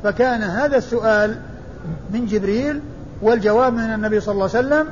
فكان 0.04 0.42
هذا 0.42 0.76
السؤال 0.76 1.36
من 2.10 2.26
جبريل 2.26 2.80
والجواب 3.22 3.72
من 3.72 3.80
النبي 3.80 4.20
صلى 4.20 4.32
الله 4.32 4.50
عليه 4.54 4.66
وسلم 4.66 4.86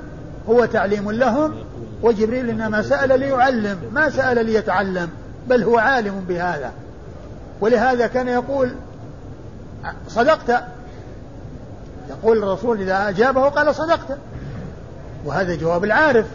هو 0.48 0.64
تعليم 0.64 1.10
لهم. 1.10 1.54
وجبريل 2.04 2.50
إنما 2.50 2.82
سأل 2.82 3.20
ليعلم 3.20 3.78
ما 3.92 4.10
سأل 4.10 4.46
ليتعلم 4.46 5.08
بل 5.48 5.62
هو 5.62 5.78
عالم 5.78 6.24
بهذا. 6.28 6.72
ولهذا 7.60 8.06
كان 8.06 8.28
يقول 8.28 8.74
صدقت؟ 10.08 10.64
يقول 12.10 12.38
الرسول 12.38 12.80
إذا 12.80 13.08
أجابه 13.08 13.48
قال 13.48 13.74
صدقت. 13.74 14.18
وهذا 15.24 15.54
جواب 15.54 15.84
العارف 15.84 16.26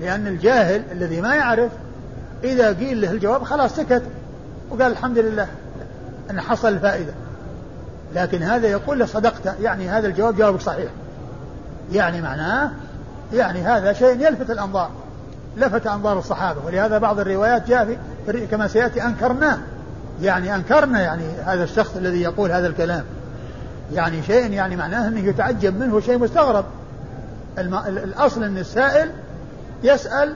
لأن 0.00 0.26
الجاهل 0.26 0.82
الذي 0.92 1.20
ما 1.20 1.34
يعرف 1.34 1.70
إذا 2.44 2.72
قيل 2.72 3.00
له 3.00 3.10
الجواب 3.10 3.42
خلاص 3.42 3.76
سكت 3.76 4.02
وقال 4.70 4.92
الحمد 4.92 5.18
لله 5.18 5.46
أن 6.30 6.40
حصل 6.40 6.68
الفائدة 6.68 7.12
لكن 8.14 8.42
هذا 8.42 8.68
يقول 8.68 8.98
له 8.98 9.06
صدقت 9.06 9.54
يعني 9.60 9.88
هذا 9.88 10.06
الجواب 10.06 10.36
جوابك 10.36 10.60
صحيح. 10.60 10.90
يعني 11.92 12.22
معناه 12.22 12.70
يعني 13.32 13.62
هذا 13.62 13.92
شيء 13.92 14.26
يلفت 14.26 14.50
الأنظار 14.50 14.90
لفت 15.56 15.86
أنظار 15.86 16.18
الصحابة. 16.18 16.60
ولهذا 16.66 16.98
بعض 16.98 17.20
الروايات 17.20 17.68
جاء 17.68 17.98
في 18.26 18.46
كما 18.46 18.68
سيأتي 18.68 19.04
أنكرناه. 19.04 19.58
يعني 20.22 20.54
أنكرنا 20.54 21.00
يعني 21.00 21.24
هذا 21.44 21.64
الشخص 21.64 21.96
الذي 21.96 22.22
يقول 22.22 22.52
هذا 22.52 22.66
الكلام. 22.66 23.04
يعني 23.92 24.22
شيء 24.22 24.52
يعني 24.52 24.76
معناه 24.76 25.08
أنه 25.08 25.20
يتعجب 25.20 25.80
منه 25.80 26.00
شيء 26.00 26.18
مستغرب. 26.18 26.64
الأصل 27.58 28.44
أن 28.44 28.58
السائل 28.58 29.10
يسأل 29.82 30.34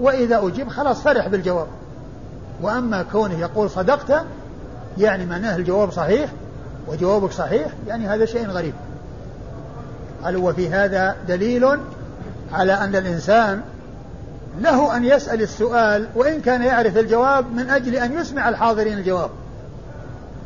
وإذا 0.00 0.46
أجيب 0.46 0.68
خلاص 0.68 1.02
فرح 1.02 1.28
بالجواب. 1.28 1.66
وأما 2.62 3.02
كونه 3.12 3.38
يقول 3.38 3.70
صدقت 3.70 4.24
يعني 4.98 5.26
معناه 5.26 5.56
الجواب 5.56 5.90
صحيح 5.90 6.30
وجوابك 6.88 7.32
صحيح 7.32 7.72
يعني 7.86 8.08
هذا 8.08 8.24
شيء 8.24 8.48
غريب. 8.48 8.74
قال 10.24 10.36
وفي 10.36 10.70
هذا 10.70 11.16
دليل 11.28 11.78
على 12.52 12.72
أن 12.72 12.96
الإنسان 12.96 13.62
له 14.60 14.96
أن 14.96 15.04
يسأل 15.04 15.42
السؤال 15.42 16.08
وإن 16.14 16.40
كان 16.40 16.62
يعرف 16.62 16.98
الجواب 16.98 17.52
من 17.52 17.70
أجل 17.70 17.94
أن 17.94 18.12
يسمع 18.12 18.48
الحاضرين 18.48 18.98
الجواب. 18.98 19.30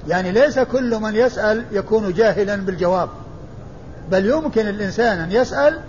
يعني 0.09 0.33
ليس 0.33 0.59
كل 0.59 1.01
من 1.01 1.15
يسأل 1.15 1.65
يكون 1.73 2.13
جاهلا 2.13 2.57
بالجواب. 2.57 3.09
بل 4.11 4.27
يمكن 4.27 4.69
الإنسان 4.69 5.19
أن 5.19 5.33
يسأل 5.33 5.81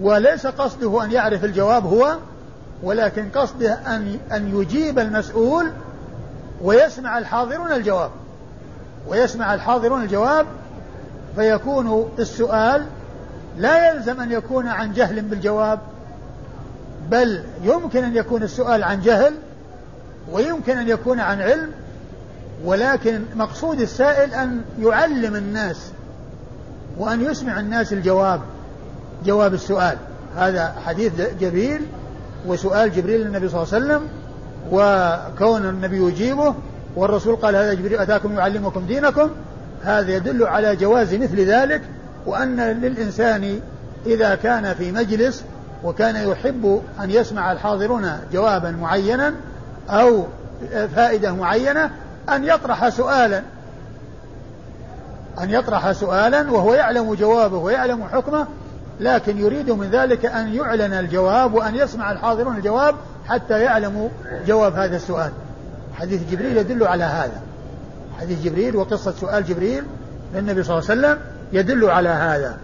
وليس 0.00 0.46
قصده 0.46 1.04
أن 1.04 1.12
يعرف 1.12 1.44
الجواب 1.44 1.86
هو 1.86 2.16
ولكن 2.82 3.28
قصده 3.28 3.72
أن 3.72 4.18
أن 4.32 4.60
يجيب 4.60 4.98
المسؤول 4.98 5.70
ويسمع 6.62 7.18
الحاضرون 7.18 7.72
الجواب. 7.72 8.10
ويسمع 9.08 9.54
الحاضرون 9.54 10.02
الجواب 10.02 10.46
فيكون 11.36 12.10
السؤال 12.18 12.86
لا 13.58 13.92
يلزم 13.92 14.20
أن 14.20 14.32
يكون 14.32 14.68
عن 14.68 14.92
جهل 14.92 15.22
بالجواب 15.22 15.78
بل 17.10 17.42
يمكن 17.62 18.04
أن 18.04 18.16
يكون 18.16 18.42
السؤال 18.42 18.84
عن 18.84 19.00
جهل 19.00 19.34
ويمكن 20.32 20.78
أن 20.78 20.88
يكون 20.88 21.20
عن 21.20 21.40
علم 21.40 21.70
ولكن 22.64 23.22
مقصود 23.34 23.80
السائل 23.80 24.34
أن 24.34 24.62
يعلم 24.80 25.36
الناس 25.36 25.90
وأن 26.98 27.20
يسمع 27.24 27.60
الناس 27.60 27.92
الجواب 27.92 28.40
جواب 29.24 29.54
السؤال. 29.54 29.96
هذا 30.36 30.74
حديث 30.86 31.12
جبريل 31.40 31.80
وسؤال 32.46 32.92
جبريل 32.92 33.20
للنبي 33.20 33.48
صلى 33.48 33.62
الله 33.62 33.74
عليه 33.74 33.84
وسلم 33.84 34.08
وكون 34.72 35.68
النبي 35.68 36.08
يجيبه 36.08 36.54
والرسول 36.96 37.36
قال 37.36 37.56
هذا 37.56 37.74
جبريل 37.74 37.98
أتاكم 38.00 38.38
يعلمكم 38.38 38.86
دينكم؟ 38.86 39.30
هذا 39.82 40.16
يدل 40.16 40.44
على 40.44 40.76
جواز 40.76 41.14
مثل 41.14 41.40
ذلك 41.40 41.82
وأن 42.26 42.60
للإنسان 42.60 43.60
إذا 44.06 44.34
كان 44.34 44.74
في 44.74 44.92
مجلس 44.92 45.44
وكان 45.84 46.28
يحب 46.28 46.82
أن 47.00 47.10
يسمع 47.10 47.52
الحاضرون 47.52 48.10
جوابا 48.32 48.70
معينا 48.70 49.34
أو 49.90 50.24
فائدة 50.96 51.32
معينة 51.32 51.90
أن 52.28 52.44
يطرح 52.44 52.88
سؤالا. 52.88 53.42
أن 55.42 55.50
يطرح 55.50 55.92
سؤالا 55.92 56.50
وهو 56.50 56.74
يعلم 56.74 57.14
جوابه 57.14 57.56
ويعلم 57.56 58.04
حكمه 58.12 58.46
لكن 59.00 59.38
يريد 59.38 59.70
من 59.70 59.90
ذلك 59.90 60.26
أن 60.26 60.54
يعلن 60.54 60.92
الجواب 60.92 61.54
وأن 61.54 61.74
يسمع 61.74 62.12
الحاضرون 62.12 62.56
الجواب 62.56 62.94
حتى 63.28 63.60
يعلموا 63.60 64.08
جواب 64.46 64.74
هذا 64.74 64.96
السؤال. 64.96 65.30
حديث 65.94 66.30
جبريل 66.30 66.56
يدل 66.56 66.86
على 66.86 67.04
هذا. 67.04 67.40
حديث 68.20 68.42
جبريل 68.42 68.76
وقصة 68.76 69.12
سؤال 69.12 69.44
جبريل 69.44 69.84
للنبي 70.34 70.62
صلى 70.62 70.78
الله 70.78 70.90
عليه 70.90 71.00
وسلم. 71.00 71.33
يدل 71.54 71.90
على 71.90 72.08
هذا. 72.08 72.58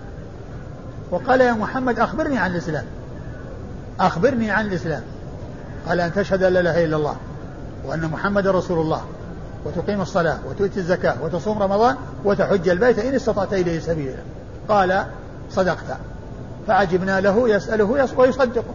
وقال 1.11 1.41
يا 1.41 1.53
محمد 1.53 1.99
أخبرني 1.99 2.39
عن 2.39 2.51
الإسلام. 2.51 2.85
أخبرني 4.01 4.51
عن 4.51 4.67
الإسلام. 4.67 5.03
قال 5.89 6.01
أن 6.01 6.13
تشهد 6.15 6.43
أن 6.43 6.53
لا 6.53 6.61
إله 6.61 6.85
إلا 6.85 6.97
الله 6.97 7.17
وأن 7.85 8.07
محمد 8.07 8.47
رسول 8.47 8.79
الله 8.79 9.05
وتقيم 9.65 10.01
الصلاة 10.01 10.39
وتؤتي 10.49 10.81
الزكاة 10.81 11.15
وتصوم 11.23 11.63
رمضان 11.63 11.97
وتحج 12.25 12.69
البيت 12.69 12.99
إن 12.99 13.15
استطعت 13.15 13.53
إليه 13.53 13.81
سبيلا. 13.81 14.17
قال 14.69 15.05
صدقت. 15.51 15.97
فعجبنا 16.67 17.21
له 17.21 17.49
يسأله 17.49 17.85
ويصدقه 18.17 18.75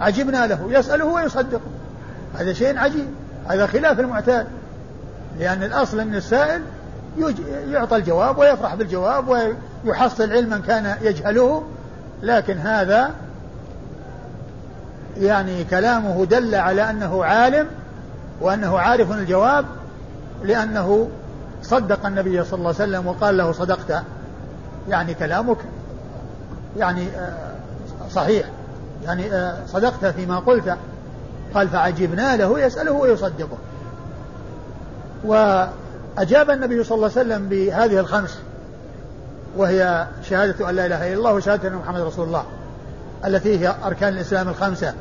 عجبنا 0.00 0.46
له 0.46 0.66
يسأله 0.68 1.04
ويصدقه 1.04 1.60
هذا 2.34 2.52
شيء 2.52 2.78
عجيب. 2.78 3.06
هذا 3.48 3.66
خلاف 3.66 4.00
المعتاد. 4.00 4.46
لأن 5.38 5.62
الأصل 5.62 6.00
أن 6.00 6.14
السائل 6.14 6.62
يعطى 7.68 7.96
الجواب 7.96 8.38
ويفرح 8.38 8.74
بالجواب 8.74 9.54
ويحصل 9.84 10.32
علما 10.32 10.58
كان 10.58 10.96
يجهله 11.02 11.62
لكن 12.22 12.58
هذا 12.58 13.10
يعني 15.16 15.64
كلامه 15.64 16.24
دل 16.24 16.54
على 16.54 16.90
أنه 16.90 17.24
عالم 17.24 17.66
وأنه 18.40 18.78
عارف 18.78 19.12
الجواب 19.12 19.64
لأنه 20.42 21.08
صدق 21.62 22.06
النبي 22.06 22.44
صلى 22.44 22.58
الله 22.58 22.74
عليه 22.80 22.84
وسلم 22.84 23.06
وقال 23.06 23.36
له 23.36 23.52
صدقت. 23.52 24.02
يعني 24.88 25.14
كلامك 25.14 25.56
يعني 26.76 27.08
آه، 27.08 27.54
صحيح. 28.10 28.46
يعني 29.04 29.32
آه، 29.32 29.56
صدقت 29.66 30.06
فيما 30.06 30.38
قلت. 30.38 30.76
قال 31.54 31.68
فعجبنا 31.68 32.36
له 32.36 32.60
يسأله 32.60 32.92
ويصدقه. 32.92 33.58
وأجاب 36.16 36.50
النبي 36.50 36.84
صلى 36.84 36.96
الله 36.96 37.10
عليه 37.16 37.20
وسلم 37.20 37.48
بهذه 37.48 38.00
الخمس 38.00 38.38
وهي 39.56 40.06
شهادة 40.22 40.70
أن 40.70 40.76
لا 40.76 40.86
إله 40.86 41.08
إلا 41.08 41.18
الله 41.18 41.32
وشهادة 41.32 41.68
أن 41.68 41.74
محمد 41.74 42.00
رسول 42.00 42.26
الله 42.26 42.44
التي 43.24 43.58
هي 43.58 43.74
أركان 43.84 44.12
الإسلام 44.12 44.48
الخمسة 44.48 44.94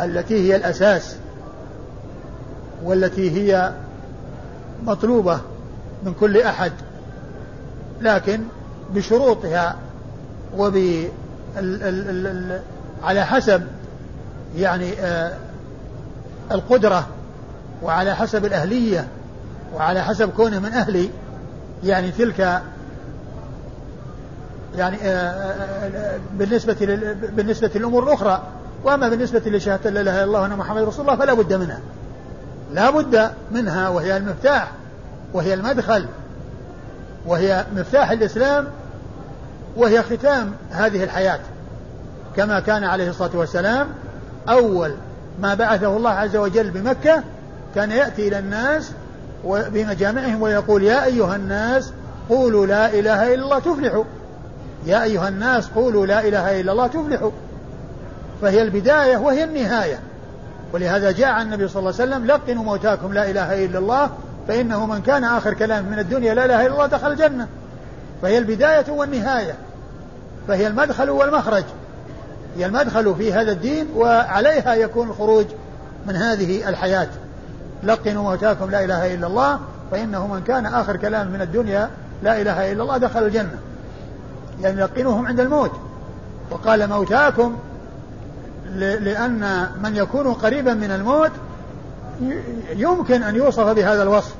التي 0.00 0.34
هي 0.34 0.56
الأساس 0.56 1.16
والتي 2.84 3.30
هي 3.30 3.72
مطلوبة 4.84 5.40
من 6.02 6.14
كل 6.20 6.40
أحد 6.40 6.72
لكن 8.00 8.40
بشروطها 8.94 9.76
وب 10.56 11.06
على 13.02 13.26
حسب 13.26 13.62
يعني 14.56 14.92
آه، 15.00 15.32
القدرة 16.50 17.06
وعلى 17.82 18.16
حسب 18.16 18.44
الأهلية 18.44 19.08
وعلى 19.74 20.04
حسب 20.04 20.30
كونه 20.30 20.58
من 20.58 20.72
أهل 20.72 21.08
يعني 21.84 22.10
تلك 22.10 22.62
يعني 24.76 24.96
آه، 25.02 25.08
آه، 25.08 26.18
بالنسبة 26.32 26.76
بالنسبة 27.32 27.70
للأمور 27.74 28.02
الأخرى. 28.04 28.42
وأما 28.84 29.08
بالنسبة 29.08 29.42
لشهادة 29.46 29.90
لا 29.90 30.00
إله 30.00 30.12
إلا 30.12 30.24
الله 30.24 30.40
وأن 30.40 30.56
محمد 30.56 30.82
رسول 30.82 31.00
الله 31.00 31.16
فلا 31.24 31.34
بد 31.34 31.52
منها. 31.52 31.80
لا 32.72 32.90
بد 32.90 33.30
منها 33.52 33.88
وهي 33.88 34.16
المفتاح 34.16 34.72
وهي 35.32 35.54
المدخل 35.54 36.06
وهي 37.26 37.64
مفتاح 37.76 38.10
الإسلام 38.10 38.66
وهي 39.76 40.02
ختام 40.02 40.52
هذه 40.70 41.04
الحياة. 41.04 41.40
كما 42.36 42.60
كان 42.60 42.84
عليه 42.84 43.10
الصلاة 43.10 43.30
والسلام 43.36 43.88
أول 44.48 44.94
ما 45.40 45.54
بعثه 45.54 45.96
الله 45.96 46.10
عز 46.10 46.36
وجل 46.36 46.70
بمكة 46.70 47.22
كان 47.74 47.90
يأتي 47.90 48.28
إلى 48.28 48.38
الناس 48.38 48.92
بمجامعهم 49.44 50.42
ويقول 50.42 50.82
يا 50.82 51.04
أيها 51.04 51.36
الناس 51.36 51.92
قولوا 52.28 52.66
لا 52.66 52.86
إله 52.86 53.34
إلا 53.34 53.44
الله 53.44 53.58
تفلحوا. 53.58 54.04
يا 54.86 55.02
أيها 55.02 55.28
الناس 55.28 55.68
قولوا 55.68 56.06
لا 56.06 56.28
إله 56.28 56.60
إلا 56.60 56.72
الله 56.72 56.86
تفلحوا. 56.86 57.30
فهي 58.42 58.62
البداية 58.62 59.16
وهي 59.16 59.44
النهاية. 59.44 60.00
ولهذا 60.72 61.10
جاء 61.10 61.42
النبي 61.42 61.68
صلى 61.68 61.80
الله 61.80 61.94
عليه 62.00 62.12
وسلم 62.12 62.26
لقنوا 62.26 62.64
موتاكم 62.64 63.12
لا 63.12 63.30
إله 63.30 63.64
إلا 63.64 63.78
الله 63.78 64.10
فإنه 64.48 64.86
من 64.86 65.02
كان 65.02 65.24
آخر 65.24 65.54
كلام 65.54 65.84
من 65.84 65.98
الدنيا 65.98 66.34
لا 66.34 66.44
إله 66.44 66.66
إلا 66.66 66.74
الله 66.74 66.86
دخل 66.86 67.12
الجنة. 67.12 67.48
فهي 68.22 68.38
البداية 68.38 68.90
والنهاية. 68.90 69.54
فهي 70.48 70.66
المدخل 70.66 71.10
والمخرج. 71.10 71.64
هي 72.56 72.66
المدخل 72.66 73.14
في 73.14 73.32
هذا 73.32 73.52
الدين 73.52 73.86
وعليها 73.96 74.74
يكون 74.74 75.08
الخروج 75.08 75.46
من 76.06 76.16
هذه 76.16 76.68
الحياة. 76.68 77.08
لقنوا 77.82 78.22
موتاكم 78.22 78.70
لا 78.70 78.84
إله 78.84 79.14
إلا 79.14 79.26
الله 79.26 79.58
فإنه 79.90 80.26
من 80.26 80.42
كان 80.42 80.66
آخر 80.66 80.96
كلام 80.96 81.28
من 81.28 81.40
الدنيا 81.40 81.90
لا 82.22 82.40
إله 82.40 82.72
إلا 82.72 82.82
الله 82.82 82.96
دخل 82.96 83.22
الجنة. 83.22 83.58
يعني 84.60 84.80
لقنوهم 84.80 85.26
عند 85.26 85.40
الموت. 85.40 85.70
وقال 86.50 86.88
موتاكم 86.88 87.56
لأن 88.76 89.66
من 89.82 89.96
يكون 89.96 90.32
قريبا 90.32 90.74
من 90.74 90.90
الموت 90.90 91.30
يمكن 92.76 93.22
أن 93.22 93.36
يوصف 93.36 93.68
بهذا 93.68 94.02
الوصف 94.02 94.34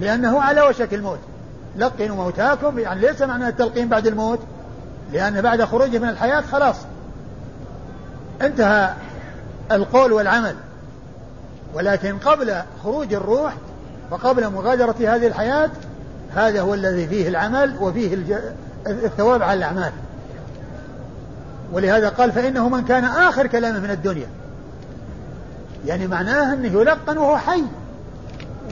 لأنه 0.00 0.40
على 0.40 0.62
وشك 0.62 0.94
الموت. 0.94 1.18
لقنوا 1.76 2.16
موتاكم 2.16 2.78
يعني 2.78 3.00
ليس 3.00 3.22
معنى 3.22 3.48
التلقين 3.48 3.88
بعد 3.88 4.06
الموت 4.06 4.38
لأن 5.12 5.40
بعد 5.40 5.64
خروجه 5.64 5.98
من 5.98 6.08
الحياة 6.08 6.40
خلاص. 6.40 6.76
انتهى 8.42 8.92
القول 9.72 10.12
والعمل. 10.12 10.54
ولكن 11.74 12.18
قبل 12.18 12.54
خروج 12.84 13.14
الروح 13.14 13.54
وقبل 14.10 14.50
مغادرة 14.50 14.94
هذه 15.00 15.26
الحياة 15.26 15.70
هذا 16.34 16.60
هو 16.60 16.74
الذي 16.74 17.06
فيه 17.08 17.28
العمل 17.28 17.76
وفيه 17.80 18.18
الثواب 18.86 19.42
على 19.42 19.58
الأعمال. 19.58 19.92
ولهذا 21.72 22.08
قال 22.08 22.32
فإنه 22.32 22.68
من 22.68 22.84
كان 22.84 23.04
آخر 23.04 23.46
كلامه 23.46 23.80
من 23.80 23.90
الدنيا. 23.90 24.26
يعني 25.86 26.06
معناه 26.06 26.54
أنه 26.54 26.80
يلقن 26.80 27.18
وهو 27.18 27.38
حي 27.38 27.64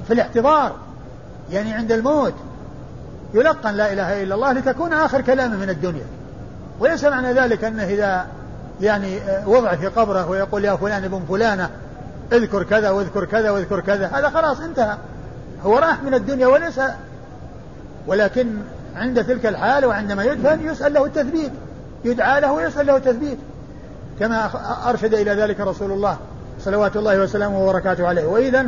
في 0.07 0.13
الاحتضار 0.13 0.77
يعني 1.51 1.73
عند 1.73 1.93
الموت. 1.93 2.35
يلقن 3.35 3.75
لا 3.75 3.93
إله 3.93 4.23
إلا 4.23 4.35
الله 4.35 4.53
لتكون 4.53 4.93
آخر 4.93 5.21
كلامه 5.21 5.57
من 5.57 5.71
الدنيا. 5.71 6.07
وليس 6.81 7.05
معنى 7.05 7.33
ذلك 7.33 7.65
أنه 7.65 7.85
إذا 7.85 8.27
يعني 8.81 9.19
وضع 9.47 9.75
في 9.75 9.87
قبره 9.87 10.31
ويقول 10.31 10.65
يا 10.65 10.77
فلان 10.77 11.05
ابن 11.05 11.23
فلانة 11.29 11.71
اذكر 12.33 12.63
كذا 12.63 12.91
واذكر 12.91 13.25
كذا 13.25 13.51
واذكر 13.51 13.81
كذا. 13.81 14.07
هذا 14.07 14.31
خلاص 14.31 14.61
انتهى. 14.61 14.97
هو 15.63 15.79
راح 15.79 16.03
من 16.03 16.15
الدنيا 16.15 16.47
وليس. 16.47 16.81
ولكن 18.07 18.57
عند 18.97 19.25
تلك 19.25 19.47
الحال 19.47 19.85
وعندما 19.85 20.25
يدفن 20.25 20.67
يسأل 20.67 20.95
له 20.95 21.05
التثبيت. 21.05 21.53
يدعى 22.05 22.41
له 22.41 22.53
ويسأل 22.53 22.87
له 22.87 22.97
التثبيت. 22.97 23.39
كما 24.21 24.51
أرشد 24.91 25.15
إلى 25.15 25.31
ذلك 25.31 25.61
رسول 25.61 25.93
الله 25.93 26.17
صلوات 26.61 26.97
الله 26.97 27.19
وسلامه 27.19 27.59
وبركاته 27.59 28.09
عليه. 28.09 28.27
وإذا 28.27 28.67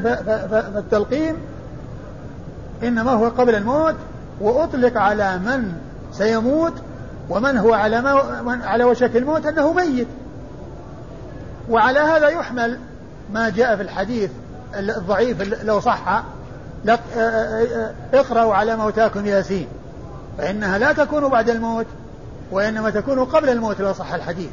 فالتلقين 0.72 1.36
إنما 2.82 3.12
هو 3.12 3.28
قبل 3.28 3.54
الموت 3.54 3.94
وأطلق 4.40 4.98
على 4.98 5.38
من 5.38 5.72
سيموت 6.12 6.72
ومن 7.28 7.56
هو 7.56 7.74
على 7.74 8.00
ما 8.00 8.60
على 8.64 8.84
وشك 8.84 9.16
الموت 9.16 9.46
أنه 9.46 9.72
ميت. 9.72 10.08
وعلى 11.70 11.98
هذا 11.98 12.28
يحمل 12.28 12.78
ما 13.32 13.48
جاء 13.48 13.76
في 13.76 13.82
الحديث 13.82 14.30
الضعيف 14.74 15.64
لو 15.64 15.80
صح 15.80 16.22
اقرأوا 18.14 18.54
على 18.54 18.76
موتاكم 18.76 19.26
ياسين 19.26 19.66
فإنها 20.38 20.78
لا 20.78 20.92
تكون 20.92 21.28
بعد 21.28 21.50
الموت 21.50 21.86
وإنما 22.50 22.90
تكون 22.90 23.24
قبل 23.24 23.48
الموت 23.48 23.80
لو 23.80 23.92
صح 23.92 24.14
الحديث. 24.14 24.50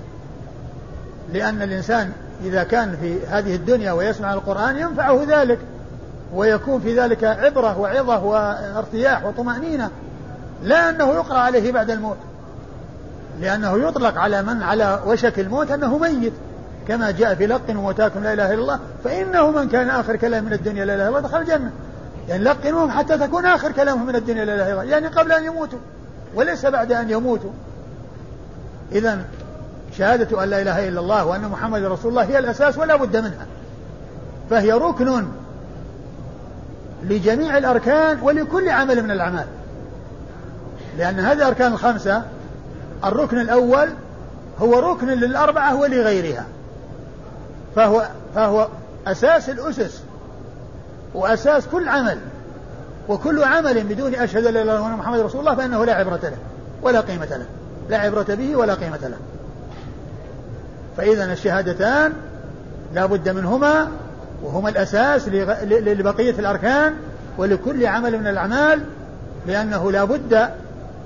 لأن 1.33 1.61
الإنسان 1.61 2.11
إذا 2.43 2.63
كان 2.63 2.97
في 3.01 3.25
هذه 3.27 3.55
الدنيا 3.55 3.91
ويسمع 3.91 4.33
القرآن 4.33 4.77
ينفعه 4.77 5.23
ذلك 5.27 5.59
ويكون 6.33 6.81
في 6.81 6.99
ذلك 6.99 7.23
عبرة 7.23 7.79
وعظة 7.79 8.23
وارتياح 8.23 9.25
وطمأنينة 9.25 9.89
لا 10.63 10.89
أنه 10.89 11.13
يقرأ 11.13 11.37
عليه 11.37 11.71
بعد 11.71 11.89
الموت. 11.89 12.17
لأنه 13.39 13.87
يطلق 13.87 14.17
على 14.17 14.41
من 14.41 14.63
على 14.63 14.99
وشك 15.05 15.39
الموت 15.39 15.71
أنه 15.71 15.97
ميت. 15.97 16.33
كما 16.87 17.11
جاء 17.11 17.35
في 17.35 17.47
لقن 17.47 17.77
وموتاكم 17.77 18.23
لا 18.23 18.33
إله 18.33 18.53
إلا 18.53 18.61
الله 18.61 18.79
فإنه 19.03 19.51
من 19.51 19.69
كان 19.69 19.89
آخر 19.89 20.15
كلام 20.15 20.43
من 20.43 20.53
الدنيا 20.53 20.85
لا 20.85 20.95
إله 20.95 21.09
إلا 21.09 21.17
الله 21.17 21.29
دخل 21.29 21.41
الجنة. 21.41 21.71
يعني 22.29 22.43
لقنوهم 22.43 22.91
حتى 22.91 23.17
تكون 23.17 23.45
آخر 23.45 23.71
كلامهم 23.71 24.05
من 24.05 24.15
الدنيا 24.15 24.45
لا 24.45 24.55
إله 24.55 24.63
إلا 24.63 24.71
الله 24.71 24.83
يعني 24.83 25.07
قبل 25.07 25.31
أن 25.31 25.43
يموتوا 25.43 25.79
وليس 26.35 26.65
بعد 26.65 26.91
أن 26.91 27.09
يموتوا. 27.09 27.51
إذا 28.91 29.19
شهادة 29.97 30.43
أن 30.43 30.49
لا 30.49 30.61
إله 30.61 30.87
إلا 30.87 30.99
الله 30.99 31.25
وأن 31.25 31.41
محمد 31.41 31.83
رسول 31.83 32.11
الله 32.11 32.23
هي 32.23 32.39
الأساس 32.39 32.77
ولا 32.77 32.95
بد 32.95 33.17
منها. 33.17 33.45
فهي 34.49 34.71
ركن 34.71 35.25
لجميع 37.03 37.57
الأركان 37.57 38.19
ولكل 38.21 38.69
عمل 38.69 39.03
من 39.03 39.11
الأعمال. 39.11 39.45
لأن 40.97 41.19
هذه 41.19 41.37
الأركان 41.37 41.73
الخمسة 41.73 42.23
الركن 43.03 43.39
الأول 43.39 43.89
هو 44.59 44.79
ركن 44.79 45.07
للأربعة 45.07 45.75
ولغيرها. 45.75 46.45
فهو 47.75 48.07
فهو 48.35 48.67
أساس 49.07 49.49
الأسس 49.49 50.03
وأساس 51.13 51.67
كل 51.67 51.89
عمل 51.89 52.17
وكل 53.09 53.43
عمل 53.43 53.83
بدون 53.83 54.15
أشهد 54.15 54.43
لا 54.43 54.49
إله 54.49 54.61
إلا 54.61 54.95
محمد 54.95 55.19
رسول 55.19 55.39
الله 55.39 55.55
فإنه 55.55 55.85
لا 55.85 55.93
عبرة 55.93 56.19
له 56.23 56.37
ولا 56.81 57.01
قيمة 57.01 57.25
له. 57.25 57.45
لا 57.89 57.97
عبرة 57.97 58.25
به 58.29 58.55
ولا 58.55 58.73
قيمة 58.73 58.99
له. 59.01 59.17
فإذا 60.97 61.33
الشهادتان 61.33 62.13
لا 62.93 63.05
بد 63.05 63.29
منهما 63.29 63.87
وهما 64.43 64.69
الأساس 64.69 65.29
لبقية 65.71 66.39
الأركان 66.39 66.93
ولكل 67.37 67.85
عمل 67.85 68.19
من 68.19 68.27
الأعمال 68.27 68.83
لأنه 69.47 69.91
لا 69.91 70.03
بد 70.03 70.49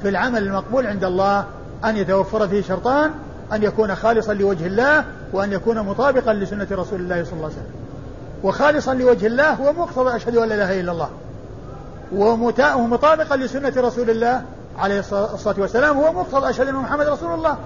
في 0.01 0.09
العمل 0.09 0.43
المقبول 0.43 0.87
عند 0.87 1.03
الله 1.03 1.45
أن 1.85 1.97
يتوفر 1.97 2.47
فيه 2.47 2.61
شرطان 2.61 3.11
أن 3.53 3.63
يكون 3.63 3.95
خالصا 3.95 4.33
لوجه 4.33 4.65
الله 4.65 5.05
وأن 5.33 5.51
يكون 5.51 5.79
مطابقا 5.79 6.33
لسنة 6.33 6.67
رسول 6.71 6.99
الله 6.99 7.23
صلى 7.23 7.33
الله 7.33 7.45
عليه 7.45 7.55
وسلم. 7.55 7.71
وخالصا 8.43 8.93
لوجه 8.93 9.27
الله 9.27 9.53
هو 9.53 9.73
مقتضى 9.73 10.15
أشهد 10.15 10.37
أن 10.37 10.49
لا 10.49 10.55
إله 10.55 10.79
إلا 10.79 10.91
الله. 10.91 11.09
ومطابقا 12.75 13.37
لسنة 13.37 13.73
رسول 13.77 14.09
الله 14.09 14.41
عليه 14.79 14.99
الصلاة 14.99 15.55
والسلام 15.57 15.97
هو 15.97 16.13
مقتضى 16.13 16.49
أشهد 16.49 16.67
أن 16.67 16.75
محمد 16.75 17.07
رسول 17.07 17.33
الله. 17.33 17.57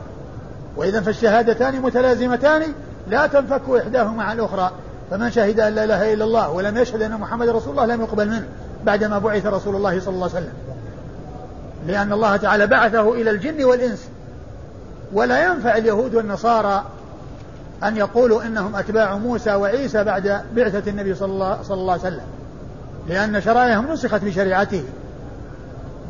وإذا 0.78 1.02
فالشهادتان 1.02 1.82
متلازمتان 1.82 2.64
لا 3.08 3.28
تنفك 3.28 3.62
إحداهما 3.82 4.24
عن 4.24 4.40
الأخرى. 4.40 4.72
فمن 5.12 5.32
شهد 5.32 5.60
أن 5.60 5.76
لا 5.76 5.84
إله 5.84 6.14
إلا 6.14 6.26
الله 6.26 6.50
ولم 6.50 6.78
يشهد 6.78 7.02
أن 7.02 7.18
محمد 7.18 7.50
رسول 7.50 7.72
الله 7.72 7.86
لم 7.86 8.02
يقبل 8.02 8.30
منه 8.30 8.48
بعدما 8.86 9.20
بعث 9.20 9.46
رسول 9.46 9.76
الله 9.76 10.00
صلى 10.00 10.14
الله 10.14 10.30
عليه 10.30 10.36
وسلم. 10.36 10.54
لأن 11.88 12.14
الله 12.14 12.38
تعالى 12.38 12.68
بعثه 12.68 13.14
إلى 13.14 13.30
الجن 13.30 13.64
والإنس. 13.64 14.08
ولا 15.14 15.46
ينفع 15.46 15.78
اليهود 15.78 16.16
والنصارى 16.16 16.84
أن 17.84 17.98
يقولوا 17.98 18.44
إنهم 18.44 18.76
أتباع 18.76 19.18
موسى 19.18 19.54
وعيسى 19.54 20.04
بعد 20.04 20.42
بعثة 20.56 20.92
النبي 20.92 21.16
صلى 21.16 21.32
الله, 21.32 21.62
صلى 21.64 21.78
الله 21.78 21.92
عليه 21.92 22.02
وسلم. 22.02 22.26
لأن 23.08 23.42
شرائعهم 23.42 23.92
نسخت 23.92 24.24
بشريعته 24.24 24.84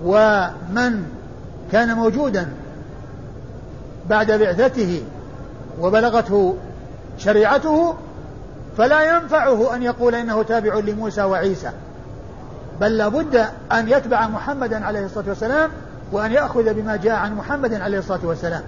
ومن 0.04 1.04
كان 1.72 1.94
موجودا 1.96 2.48
بعد 4.10 4.32
بعثته 4.32 5.04
وبلغته 5.80 6.56
شريعته 7.18 7.96
فلا 8.78 9.16
ينفعه 9.16 9.76
أن 9.76 9.84
يقول 9.84 10.16
إنه 10.16 10.44
تابع 10.44 10.76
لموسى 10.76 11.22
وعيسى. 11.22 11.72
بل 12.82 12.98
لابد 12.98 13.46
أن 13.72 13.90
يتبع 13.90 14.28
محمدا 14.28 14.86
عليه 14.86 15.06
الصلاة 15.06 15.30
والسلام 15.30 15.70
وأن 16.12 16.32
يأخذ 16.32 16.74
بما 16.74 16.96
جاء 16.96 17.16
عن 17.16 17.36
محمد 17.36 17.74
عليه 17.74 18.00
الصلاة 18.00 18.20
والسلام. 18.24 18.64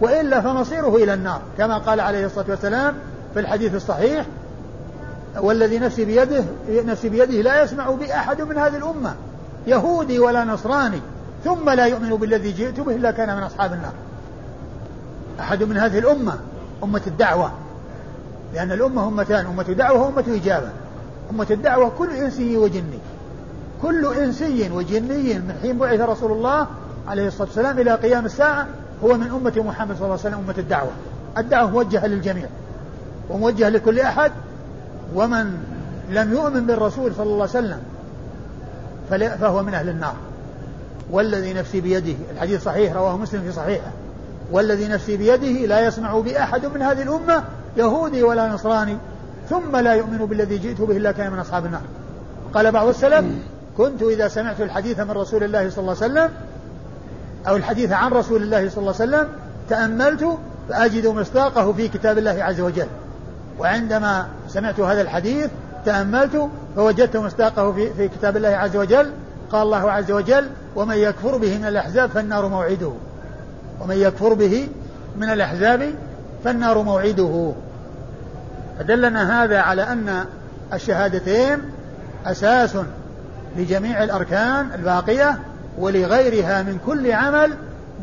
وإلا 0.00 0.40
فمصيره 0.40 0.96
إلى 0.96 1.14
النار 1.14 1.40
كما 1.58 1.78
قال 1.78 2.00
عليه 2.00 2.26
الصلاة 2.26 2.46
والسلام 2.48 2.94
في 3.34 3.40
الحديث 3.40 3.74
الصحيح 3.74 4.26
والذي 5.36 5.78
نفسي 5.78 6.04
بيده 6.04 6.44
نفسي 6.68 7.08
بيده 7.08 7.42
لا 7.42 7.62
يسمع 7.62 7.90
بي 7.90 8.14
أحد 8.14 8.42
من 8.42 8.58
هذه 8.58 8.76
الأمة 8.76 9.14
يهودي 9.66 10.18
ولا 10.18 10.44
نصراني 10.44 11.00
ثم 11.44 11.70
لا 11.70 11.86
يؤمن 11.86 12.10
بالذي 12.10 12.52
جئت 12.52 12.80
به 12.80 12.94
إلا 12.94 13.10
كان 13.10 13.36
من 13.36 13.42
أصحاب 13.42 13.72
النار. 13.72 13.92
أحد 15.40 15.62
من 15.62 15.76
هذه 15.76 15.98
الأمة 15.98 16.34
أمة 16.84 17.02
الدعوة 17.06 17.52
لأن 18.54 18.72
الأمة 18.72 19.08
أمتان 19.08 19.46
أمة 19.46 19.62
دعوة 19.62 20.02
وأمة 20.02 20.24
إجابة. 20.28 20.68
أمة 21.30 21.46
الدعوة 21.50 21.88
كل 21.98 22.10
إنسي 22.10 22.56
وجني 22.56 22.98
كل 23.82 24.14
إنسي 24.14 24.70
وجني 24.70 25.38
من 25.38 25.58
حين 25.62 25.78
بعث 25.78 26.00
رسول 26.00 26.32
الله 26.32 26.66
عليه 27.08 27.26
الصلاة 27.26 27.46
والسلام 27.46 27.78
إلى 27.78 27.94
قيام 27.94 28.24
الساعة 28.24 28.66
هو 29.04 29.16
من 29.16 29.26
أمة 29.26 29.52
محمد 29.56 29.96
صلى 29.96 30.04
الله 30.04 30.18
عليه 30.18 30.28
وسلم 30.28 30.38
أمة 30.38 30.54
الدعوة. 30.58 30.90
الدعوة 31.38 31.70
موجهة 31.70 32.06
للجميع 32.06 32.46
وموجهة 33.30 33.68
لكل 33.68 34.00
أحد 34.00 34.32
ومن 35.14 35.58
لم 36.10 36.32
يؤمن 36.32 36.66
بالرسول 36.66 37.14
صلى 37.14 37.26
الله 37.26 37.48
عليه 37.54 37.66
وسلم 37.66 37.78
فهو 39.40 39.62
من 39.62 39.74
أهل 39.74 39.88
النار. 39.88 40.14
والذي 41.10 41.52
نفسي 41.52 41.80
بيده 41.80 42.14
الحديث 42.34 42.64
صحيح 42.64 42.92
رواه 42.92 43.16
مسلم 43.16 43.42
في 43.42 43.52
صحيحه. 43.52 43.90
والذي 44.52 44.88
نفسي 44.88 45.16
بيده 45.16 45.66
لا 45.66 45.86
يسمع 45.86 46.18
بأحد 46.18 46.66
من 46.66 46.82
هذه 46.82 47.02
الأمة 47.02 47.44
يهودي 47.76 48.22
ولا 48.22 48.48
نصراني 48.48 48.96
ثم 49.50 49.76
لا 49.76 49.94
يؤمن 49.94 50.18
بالذي 50.18 50.58
جئت 50.58 50.80
به 50.80 50.96
إلا 50.96 51.12
كان 51.12 51.32
من 51.32 51.38
أصحاب 51.38 51.66
النار. 51.66 51.82
قال 52.54 52.72
بعض 52.72 52.88
السلف 52.88 53.24
كنت 53.78 54.02
إذا 54.02 54.28
سمعت 54.28 54.60
الحديث 54.60 55.00
من 55.00 55.10
رسول 55.10 55.44
الله 55.44 55.70
صلى 55.70 55.78
الله 55.78 55.96
عليه 56.02 56.12
وسلم 56.12 56.30
أو 57.48 57.56
الحديث 57.56 57.92
عن 57.92 58.10
رسول 58.10 58.42
الله 58.42 58.68
صلى 58.68 58.78
الله 58.78 58.94
عليه 59.00 59.04
وسلم 59.04 59.28
تأملت 59.68 60.38
فأجد 60.68 61.06
مصداقه 61.06 61.72
في 61.72 61.88
كتاب 61.88 62.18
الله 62.18 62.44
عز 62.44 62.60
وجل. 62.60 62.86
وعندما 63.58 64.26
سمعت 64.48 64.80
هذا 64.80 65.00
الحديث 65.00 65.50
تأملت 65.84 66.48
فوجدت 66.76 67.16
مصداقه 67.16 67.72
في, 67.72 67.94
في 67.94 68.08
كتاب 68.08 68.36
الله 68.36 68.48
عز 68.48 68.76
وجل. 68.76 69.12
قال 69.52 69.62
الله 69.62 69.90
عز 69.90 70.12
وجل 70.12 70.48
ومن 70.76 70.96
يكفر 70.96 71.36
به 71.36 71.58
من 71.58 71.64
الأحزاب 71.64 72.10
فالنار 72.10 72.48
موعده. 72.48 72.92
ومن 73.80 73.96
يكفر 73.96 74.34
به 74.34 74.68
من 75.16 75.30
الأحزاب 75.30 75.94
فالنار 76.44 76.82
موعده. 76.82 77.52
فدلنا 78.78 79.44
هذا 79.44 79.58
على 79.58 79.82
أن 79.82 80.24
الشهادتين 80.72 81.58
أساس 82.26 82.76
لجميع 83.56 84.04
الأركان 84.04 84.70
الباقية. 84.74 85.38
ولغيرها 85.78 86.62
من 86.62 86.78
كل 86.86 87.12
عمل 87.12 87.52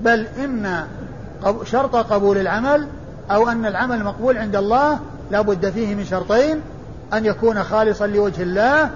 بل 0.02 0.28
إن 0.38 0.86
شرط 1.64 1.96
قبول 1.96 2.38
العمل 2.38 2.88
أو 3.32 3.50
أن 3.50 3.66
العمل 3.66 4.04
مقبول 4.04 4.38
عند 4.38 4.56
الله 4.56 5.00
لا 5.32 5.42
بد 5.42 5.70
فيه 5.70 5.96
من 5.96 6.06
شرطين 6.06 6.62
أن 7.14 7.26
يكون 7.26 7.64
خالصا 7.64 8.08
لوجه 8.08 8.42
الله 8.42 8.90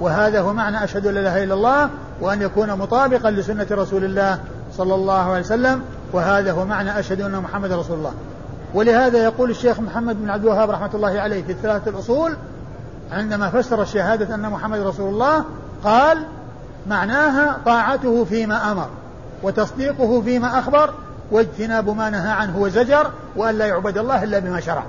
وهذا 0.00 0.40
هو 0.40 0.52
معنى 0.52 0.84
أشهد 0.84 1.06
أن 1.06 1.14
لا 1.14 1.20
إله 1.20 1.44
إلا 1.44 1.54
الله 1.54 1.90
وأن 2.20 2.42
يكون 2.42 2.72
مطابقا 2.72 3.30
لسنة 3.30 3.66
رسول 3.70 4.04
الله 4.04 4.38
صلى 4.76 4.94
الله 4.94 5.30
عليه 5.30 5.40
وسلم 5.40 5.82
وهذا 6.12 6.52
هو 6.52 6.64
معنى 6.64 6.98
أشهد 6.98 7.20
أن 7.20 7.36
محمد 7.36 7.72
رسول 7.72 7.98
الله. 7.98 8.12
ولهذا 8.74 9.24
يقول 9.24 9.50
الشيخ 9.50 9.80
محمد 9.80 10.22
بن 10.22 10.30
عبد 10.30 10.44
الوهاب 10.44 10.70
رحمة 10.70 10.90
الله 10.94 11.20
عليه 11.20 11.42
في 11.42 11.52
الثلاثة 11.52 11.90
الأصول 11.90 12.36
عندما 13.12 13.50
فسر 13.50 13.82
الشهادة 13.82 14.34
أن 14.34 14.50
محمد 14.50 14.80
رسول 14.80 15.08
الله 15.08 15.44
قال 15.84 16.18
معناها 16.86 17.58
طاعته 17.66 18.24
فيما 18.24 18.72
أمر 18.72 18.88
وتصديقه 19.42 20.22
فيما 20.22 20.58
أخبر 20.58 20.94
واجتناب 21.30 21.90
ما 21.90 22.10
نهى 22.10 22.30
عنه 22.30 22.58
وزجر 22.58 23.10
وأن 23.36 23.58
لا 23.58 23.66
يعبد 23.66 23.98
الله 23.98 24.24
إلا 24.24 24.38
بما 24.38 24.60
شرع. 24.60 24.84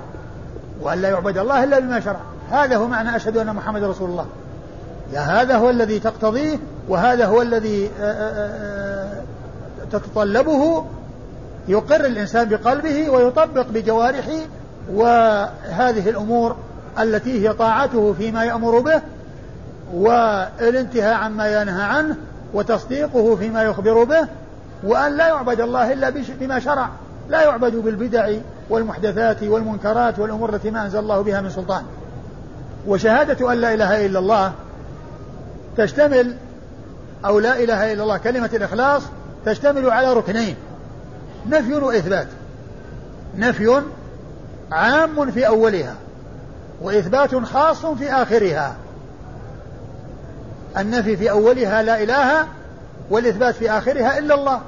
وأن 0.80 1.02
لا 1.02 1.08
يعبد 1.08 1.38
الله 1.38 1.64
إلا 1.64 1.78
بما 1.78 2.00
شرع. 2.00 2.20
هذا 2.50 2.76
هو 2.76 2.86
معنى 2.86 3.16
أشهد 3.16 3.36
أن 3.36 3.54
محمد 3.54 3.84
رسول 3.84 4.10
الله. 4.10 4.26
يا 5.12 5.20
هذا 5.20 5.56
هو 5.56 5.70
الذي 5.70 5.98
تقتضيه 5.98 6.58
وهذا 6.88 7.26
هو 7.26 7.42
الذي 7.42 7.90
آه، 8.00 8.02
آه، 8.02 8.50
آه، 9.10 9.22
تتطلبه. 9.92 10.84
يقر 11.68 12.04
الإنسان 12.04 12.48
بقلبه 12.48 13.10
ويطبق 13.10 13.66
بجوارحه 13.68 14.38
وهذه 14.92 16.10
الأمور 16.10 16.56
التي 17.00 17.48
هي 17.48 17.52
طاعته 17.52 18.14
فيما 18.18 18.44
يأمر 18.44 18.78
به 18.78 19.02
والانتهاء 19.92 21.14
عما 21.14 21.62
ينهى 21.62 21.82
عنه 21.82 22.16
وتصديقه 22.54 23.36
فيما 23.36 23.62
يخبر 23.62 24.04
به 24.04 24.28
وأن 24.84 25.16
لا 25.16 25.28
يعبد 25.28 25.60
الله 25.60 25.92
إلا 25.92 26.10
بما 26.40 26.58
شرع. 26.58 26.88
لا 27.28 27.42
يعبد 27.42 27.76
بالبدع 27.76 28.32
والمحدثات 28.70 29.42
والمنكرات 29.42 30.18
والأمور 30.18 30.54
التي 30.54 30.70
ما 30.70 30.84
أنزل 30.84 30.98
الله 30.98 31.20
بها 31.20 31.40
من 31.40 31.50
سلطان. 31.50 31.84
وشهادة 32.86 33.52
أن 33.52 33.58
لا 33.58 33.74
إله 33.74 34.06
إلا 34.06 34.18
الله 34.18 34.52
تشتمل 35.76 36.36
أو 37.24 37.38
لا 37.38 37.62
إله 37.62 37.92
إلا 37.92 38.02
الله 38.02 38.16
كلمة 38.16 38.50
الإخلاص 38.54 39.02
تشتمل 39.46 39.90
على 39.90 40.12
ركنين. 40.12 40.56
نفي 41.48 41.74
وإثبات. 41.74 42.26
نفي 43.36 43.82
عام 44.72 45.30
في 45.30 45.46
أولها 45.46 45.94
وإثبات 46.82 47.34
خاص 47.34 47.86
في 47.86 48.12
آخرها. 48.12 48.76
النفي 50.78 51.16
في 51.16 51.30
أولها 51.30 51.82
لا 51.82 52.02
إله 52.02 52.46
والإثبات 53.10 53.54
في 53.54 53.70
آخرها 53.70 54.18
إلا 54.18 54.34
الله. 54.34 54.60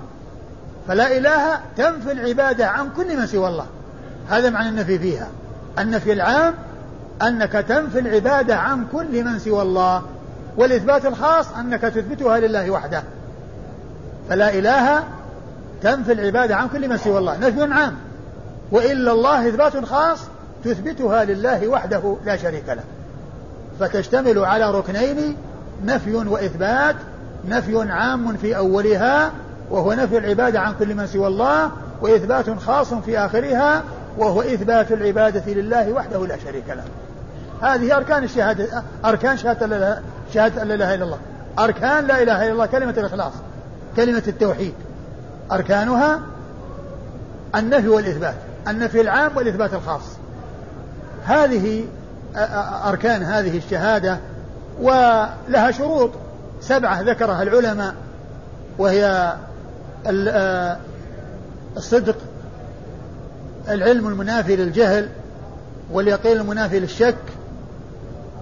فلا 0.89 1.17
إله 1.17 1.61
تنفي 1.77 2.13
العبادة 2.13 2.67
عن 2.67 2.89
كل 2.97 3.17
من 3.17 3.27
سوى 3.27 3.49
الله. 3.49 3.67
هذا 4.29 4.51
معنى 4.51 4.69
النفي 4.69 4.99
فيها. 4.99 5.29
النفي 5.79 6.13
العام 6.13 6.55
أنك 7.23 7.53
تنفي 7.53 7.99
العبادة 7.99 8.57
عن 8.57 8.87
كل 8.93 9.25
من 9.25 9.39
سوى 9.39 9.63
الله 9.63 10.03
والإثبات 10.57 11.07
الخاص 11.07 11.53
أنك 11.53 11.81
تثبتها 11.81 12.39
لله 12.39 12.71
وحده. 12.71 13.03
فلا 14.29 14.55
إله 14.55 15.05
تنفي 15.83 16.13
العبادة 16.13 16.57
عن 16.57 16.69
كل 16.69 16.89
من 16.89 16.97
سوى 16.97 17.19
الله. 17.19 17.39
نفي 17.39 17.73
عام. 17.73 17.97
وإلا 18.73 19.13
الله 19.13 19.49
إثبات 19.49 19.85
خاص 19.85 20.19
تثبتها 20.65 21.25
لله 21.25 21.69
وحده 21.69 22.17
لا 22.25 22.37
شريك 22.37 22.69
له. 22.69 22.85
فتشتمل 23.81 24.39
على 24.39 24.71
ركنين 24.71 25.37
نفي 25.85 26.15
وإثبات 26.15 26.97
نفي 27.49 27.91
عام 27.91 28.37
في 28.37 28.57
أولها 28.57 29.31
وهو 29.71 29.93
نفي 29.93 30.19
العبادة 30.19 30.61
عن 30.61 30.75
كل 30.79 30.95
من 30.95 31.07
سوى 31.07 31.27
الله 31.27 31.71
وإثبات 32.01 32.59
خاص 32.59 32.95
في 32.95 33.19
آخرها 33.19 33.83
وهو 34.19 34.43
إثبات 34.43 34.93
العبادة 34.93 35.53
لله 35.53 35.93
وحده 35.93 36.27
لا 36.27 36.39
شريك 36.45 36.69
له. 36.69 36.85
هذه 37.63 37.97
أركان 37.97 38.25
الشهادة 38.25 38.83
أركان 39.05 39.37
شهادة 39.37 40.03
شهادة 40.35 40.63
أن 40.63 40.69
لا 40.69 40.75
إله 40.75 40.95
إلا 40.95 41.05
الله. 41.05 41.19
أركان 41.59 42.07
لا 42.07 42.23
إله 42.23 42.45
إلا 42.45 42.53
الله 42.53 42.67
كلمة 42.67 42.95
الإخلاص 42.99 43.33
كلمة 43.97 44.23
التوحيد. 44.29 44.75
أركانها 45.53 46.21
النفي 47.55 47.89
والإثبات 47.89 48.35
النفي 48.69 49.01
العام 49.01 49.37
والإثبات 49.37 49.75
الخاص. 49.75 50.03
هذه 51.25 51.85
أركان 52.89 53.23
هذه 53.23 53.59
الشهادة 53.59 54.19
ولها 54.81 55.71
شروط. 55.71 56.11
سبعة 56.61 57.01
ذكرها 57.01 57.43
العلماء 57.43 57.95
وهي 58.79 59.35
الصدق 61.77 62.17
العلم 63.69 64.09
المنافي 64.09 64.57
للجهل 64.57 65.09
واليقين 65.93 66.37
المنافي 66.37 66.81
للشك 66.81 67.17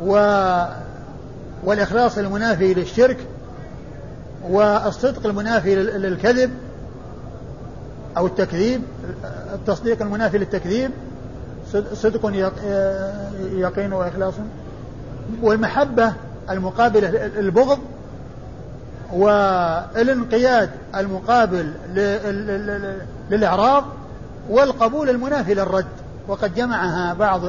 و 0.04 0.14
والإخلاص 1.64 2.18
المنافي 2.18 2.74
للشرك 2.74 3.16
والصدق 4.48 5.26
المنافي 5.26 5.74
للكذب 5.74 6.50
أو 8.16 8.26
التكذيب 8.26 8.82
التصديق 9.54 10.02
المنافي 10.02 10.38
للتكذيب 10.38 10.90
صدق 11.94 12.32
يقين 13.52 13.92
وإخلاص. 13.92 14.34
والمحبة 15.42 16.12
المقابلة 16.50 17.10
للبغض 17.36 17.78
والانقياد 19.12 20.70
المقابل 20.96 21.72
للإعراض 23.30 23.84
والقبول 24.50 25.10
المنافي 25.10 25.54
للرد. 25.54 25.86
وقد 26.28 26.54
جمعها 26.54 27.14
بعض 27.14 27.40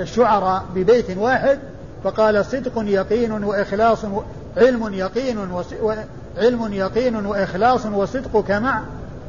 الشعراء 0.00 0.64
ببيت 0.74 1.16
واحد 1.16 1.58
فقال 2.04 2.44
صدق 2.44 2.72
يقين 2.76 3.44
وإخلاص 3.44 3.98
علم 4.56 4.94
يقين 4.94 5.38
علم 6.38 6.72
يقين 6.72 7.26
وإخلاص 7.26 7.86
وصدقك 7.86 8.50
مع 8.50 8.82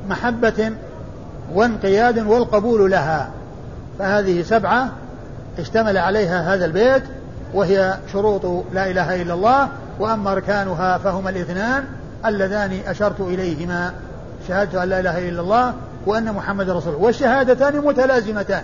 محبة 0.09 0.71
وانقياد 1.53 2.19
والقبول 2.19 2.91
لها. 2.91 3.29
فهذه 3.99 4.41
سبعة 4.41 4.89
اشتمل 5.61 5.97
عليها 5.97 6.53
هذا 6.53 6.65
البيت 6.65 7.03
وهي 7.53 7.97
شروط 8.11 8.65
لا 8.73 8.89
إله 8.89 9.21
إلا 9.21 9.33
الله 9.33 9.69
وأما 9.99 10.31
أركانها 10.31 10.97
فهما 10.97 11.29
الاثنان 11.29 11.83
اللذان 12.25 12.79
أشرت 12.87 13.21
إليهما. 13.21 13.93
شهادة 14.47 14.83
أن 14.83 14.89
لا 14.89 14.99
إله 14.99 15.29
إلا 15.29 15.41
الله 15.41 15.73
وأن 16.05 16.33
محمد 16.33 16.69
رسول 16.69 16.93
الله. 16.93 17.05
والشهادتان 17.05 17.77
متلازمتان. 17.77 18.63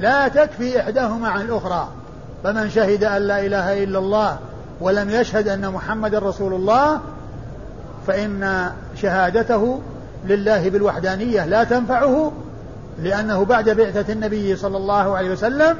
لا 0.00 0.28
تكفي 0.28 0.80
إحداهما 0.80 1.28
عن 1.28 1.40
الأخرى. 1.40 1.88
فمن 2.44 2.70
شهد 2.70 3.04
أن 3.04 3.22
لا 3.22 3.46
إله 3.46 3.84
إلا 3.84 3.98
الله 3.98 4.38
ولم 4.80 5.10
يشهد 5.10 5.48
أن 5.48 5.70
محمد 5.70 6.14
رسول 6.14 6.54
الله 6.54 7.00
فإن 8.06 8.70
شهادته 9.02 9.80
لله 10.26 10.70
بالوحدانية 10.70 11.46
لا 11.46 11.64
تنفعه 11.64 12.32
لأنه 13.02 13.44
بعد 13.44 13.70
بعثة 13.70 14.12
النبي 14.12 14.56
صلى 14.56 14.76
الله 14.76 15.16
عليه 15.16 15.30
وسلم 15.30 15.76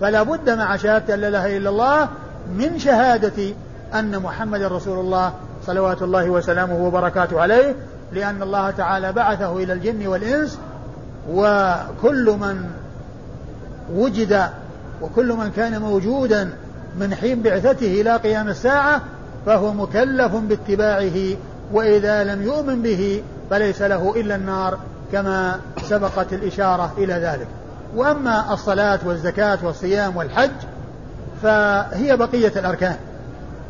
فلا 0.00 0.22
بد 0.22 0.50
مع 0.50 0.76
شهادة 0.76 1.14
أن 1.14 1.20
لا 1.20 1.28
إله 1.28 1.56
إلا 1.56 1.70
الله 1.70 2.08
من 2.54 2.78
شهادة 2.78 3.54
أن 3.94 4.18
محمد 4.18 4.62
رسول 4.62 4.98
الله 4.98 5.32
صلوات 5.66 6.02
الله 6.02 6.30
وسلامه 6.30 6.76
وبركاته 6.76 7.40
عليه 7.40 7.74
لأن 8.12 8.42
الله 8.42 8.70
تعالى 8.70 9.12
بعثه 9.12 9.56
إلى 9.56 9.72
الجن 9.72 10.06
والإنس 10.06 10.58
وكل 11.30 12.36
من 12.40 12.70
وجد 13.94 14.48
وكل 15.02 15.32
من 15.32 15.50
كان 15.56 15.80
موجودا 15.80 16.50
من 17.00 17.14
حين 17.14 17.42
بعثته 17.42 18.00
إلى 18.00 18.16
قيام 18.16 18.48
الساعة 18.48 19.00
فهو 19.46 19.72
مكلف 19.72 20.34
باتباعه 20.34 21.36
وإذا 21.72 22.24
لم 22.24 22.42
يؤمن 22.42 22.82
به 22.82 23.22
فليس 23.50 23.82
له 23.82 24.14
إلا 24.16 24.36
النار 24.36 24.78
كما 25.12 25.60
سبقت 25.82 26.32
الإشارة 26.32 26.92
إلى 26.98 27.14
ذلك. 27.14 27.46
وأما 27.96 28.52
الصلاة 28.52 28.98
والزكاة 29.04 29.58
والصيام 29.62 30.16
والحج 30.16 30.50
فهي 31.42 32.16
بقية 32.16 32.52
الأركان 32.56 32.96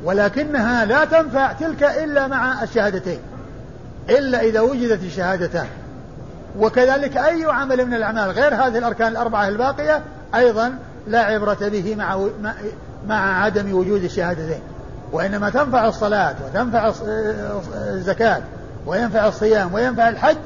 ولكنها 0.05 0.85
لا 0.85 1.05
تنفع 1.05 1.53
تلك 1.53 1.83
إلا 1.83 2.27
مع 2.27 2.63
الشهادتين 2.63 3.19
إلا 4.11 4.41
إذا 4.41 4.61
وجدت 4.61 5.03
الشهادتان 5.03 5.67
وكذلك 6.59 7.17
أي 7.17 7.45
عمل 7.45 7.87
من 7.87 7.95
الأعمال 7.95 8.31
غير 8.31 8.55
هذه 8.55 8.79
الأركان 8.79 9.09
الأربعة 9.09 9.49
الباقية 9.49 10.03
أيضا 10.35 10.79
لا 11.07 11.21
عبرة 11.21 11.59
به 11.61 11.97
مع 11.97 12.29
مع 13.09 13.45
عدم 13.45 13.75
وجود 13.75 14.05
الشهادتين 14.05 14.61
وإنما 15.13 15.51
تنفع 15.51 15.89
الصلاة 15.89 16.35
وتنفع 16.47 16.93
الزكاة 17.91 18.43
وينفع 18.87 19.29
الصيام 19.29 19.75
وينفع 19.75 20.09
الحج 20.09 20.37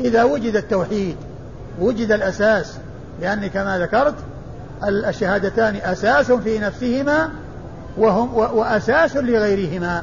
إذا 0.00 0.22
وجد 0.22 0.56
التوحيد 0.56 1.16
وجد 1.80 2.12
الأساس 2.12 2.74
لأن 3.20 3.46
كما 3.46 3.78
ذكرت 3.78 4.14
الشهادتان 4.84 5.76
أساس 5.76 6.32
في 6.32 6.58
نفسهما 6.58 7.28
وهم 7.98 8.34
وأساس 8.34 9.16
لغيرهما. 9.16 10.02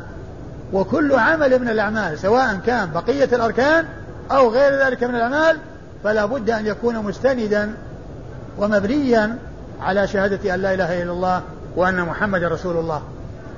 وكل 0.74 1.16
عمل 1.16 1.60
من 1.60 1.70
الأعمال 1.70 2.20
سواء 2.20 2.60
كان 2.66 2.92
بقية 2.92 3.30
الأركان 3.34 3.86
أو 4.32 4.50
غير 4.50 4.86
ذلك 4.86 5.04
من 5.04 5.16
الأعمال 5.16 5.58
فلا 6.04 6.26
بد 6.26 6.50
أن 6.50 6.66
يكون 6.66 6.98
مستندا 6.98 7.74
ومبنيا 8.58 9.38
على 9.82 10.08
شهادة 10.08 10.56
أن 10.56 10.60
لا 10.60 10.74
إله 10.74 11.04
إلا 11.04 11.12
الله 11.12 11.42
وأن 11.76 12.02
محمد 12.02 12.44
رسول 12.44 12.78
الله. 12.78 13.02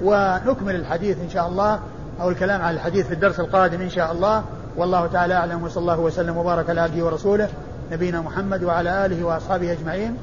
ونكمل 0.01 0.75
الحديث 0.75 1.17
إن 1.19 1.29
شاء 1.29 1.47
الله 1.47 1.79
أو 2.21 2.29
الكلام 2.29 2.61
على 2.61 2.75
الحديث 2.75 3.07
في 3.07 3.13
الدرس 3.13 3.39
القادم 3.39 3.81
إن 3.81 3.89
شاء 3.89 4.11
الله. 4.11 4.43
والله 4.77 5.07
تعالى 5.07 5.33
أعلم 5.33 5.63
وصلى 5.63 5.81
الله 5.81 5.99
وسلم 5.99 6.37
وبارك 6.37 6.69
على 6.69 6.81
عبده 6.81 7.05
ورسوله. 7.05 7.49
نبينا 7.91 8.21
محمد 8.21 8.63
وعلى 8.63 9.05
آله 9.05 9.23
وأصحابه 9.23 9.71
أجمعين. 9.71 10.17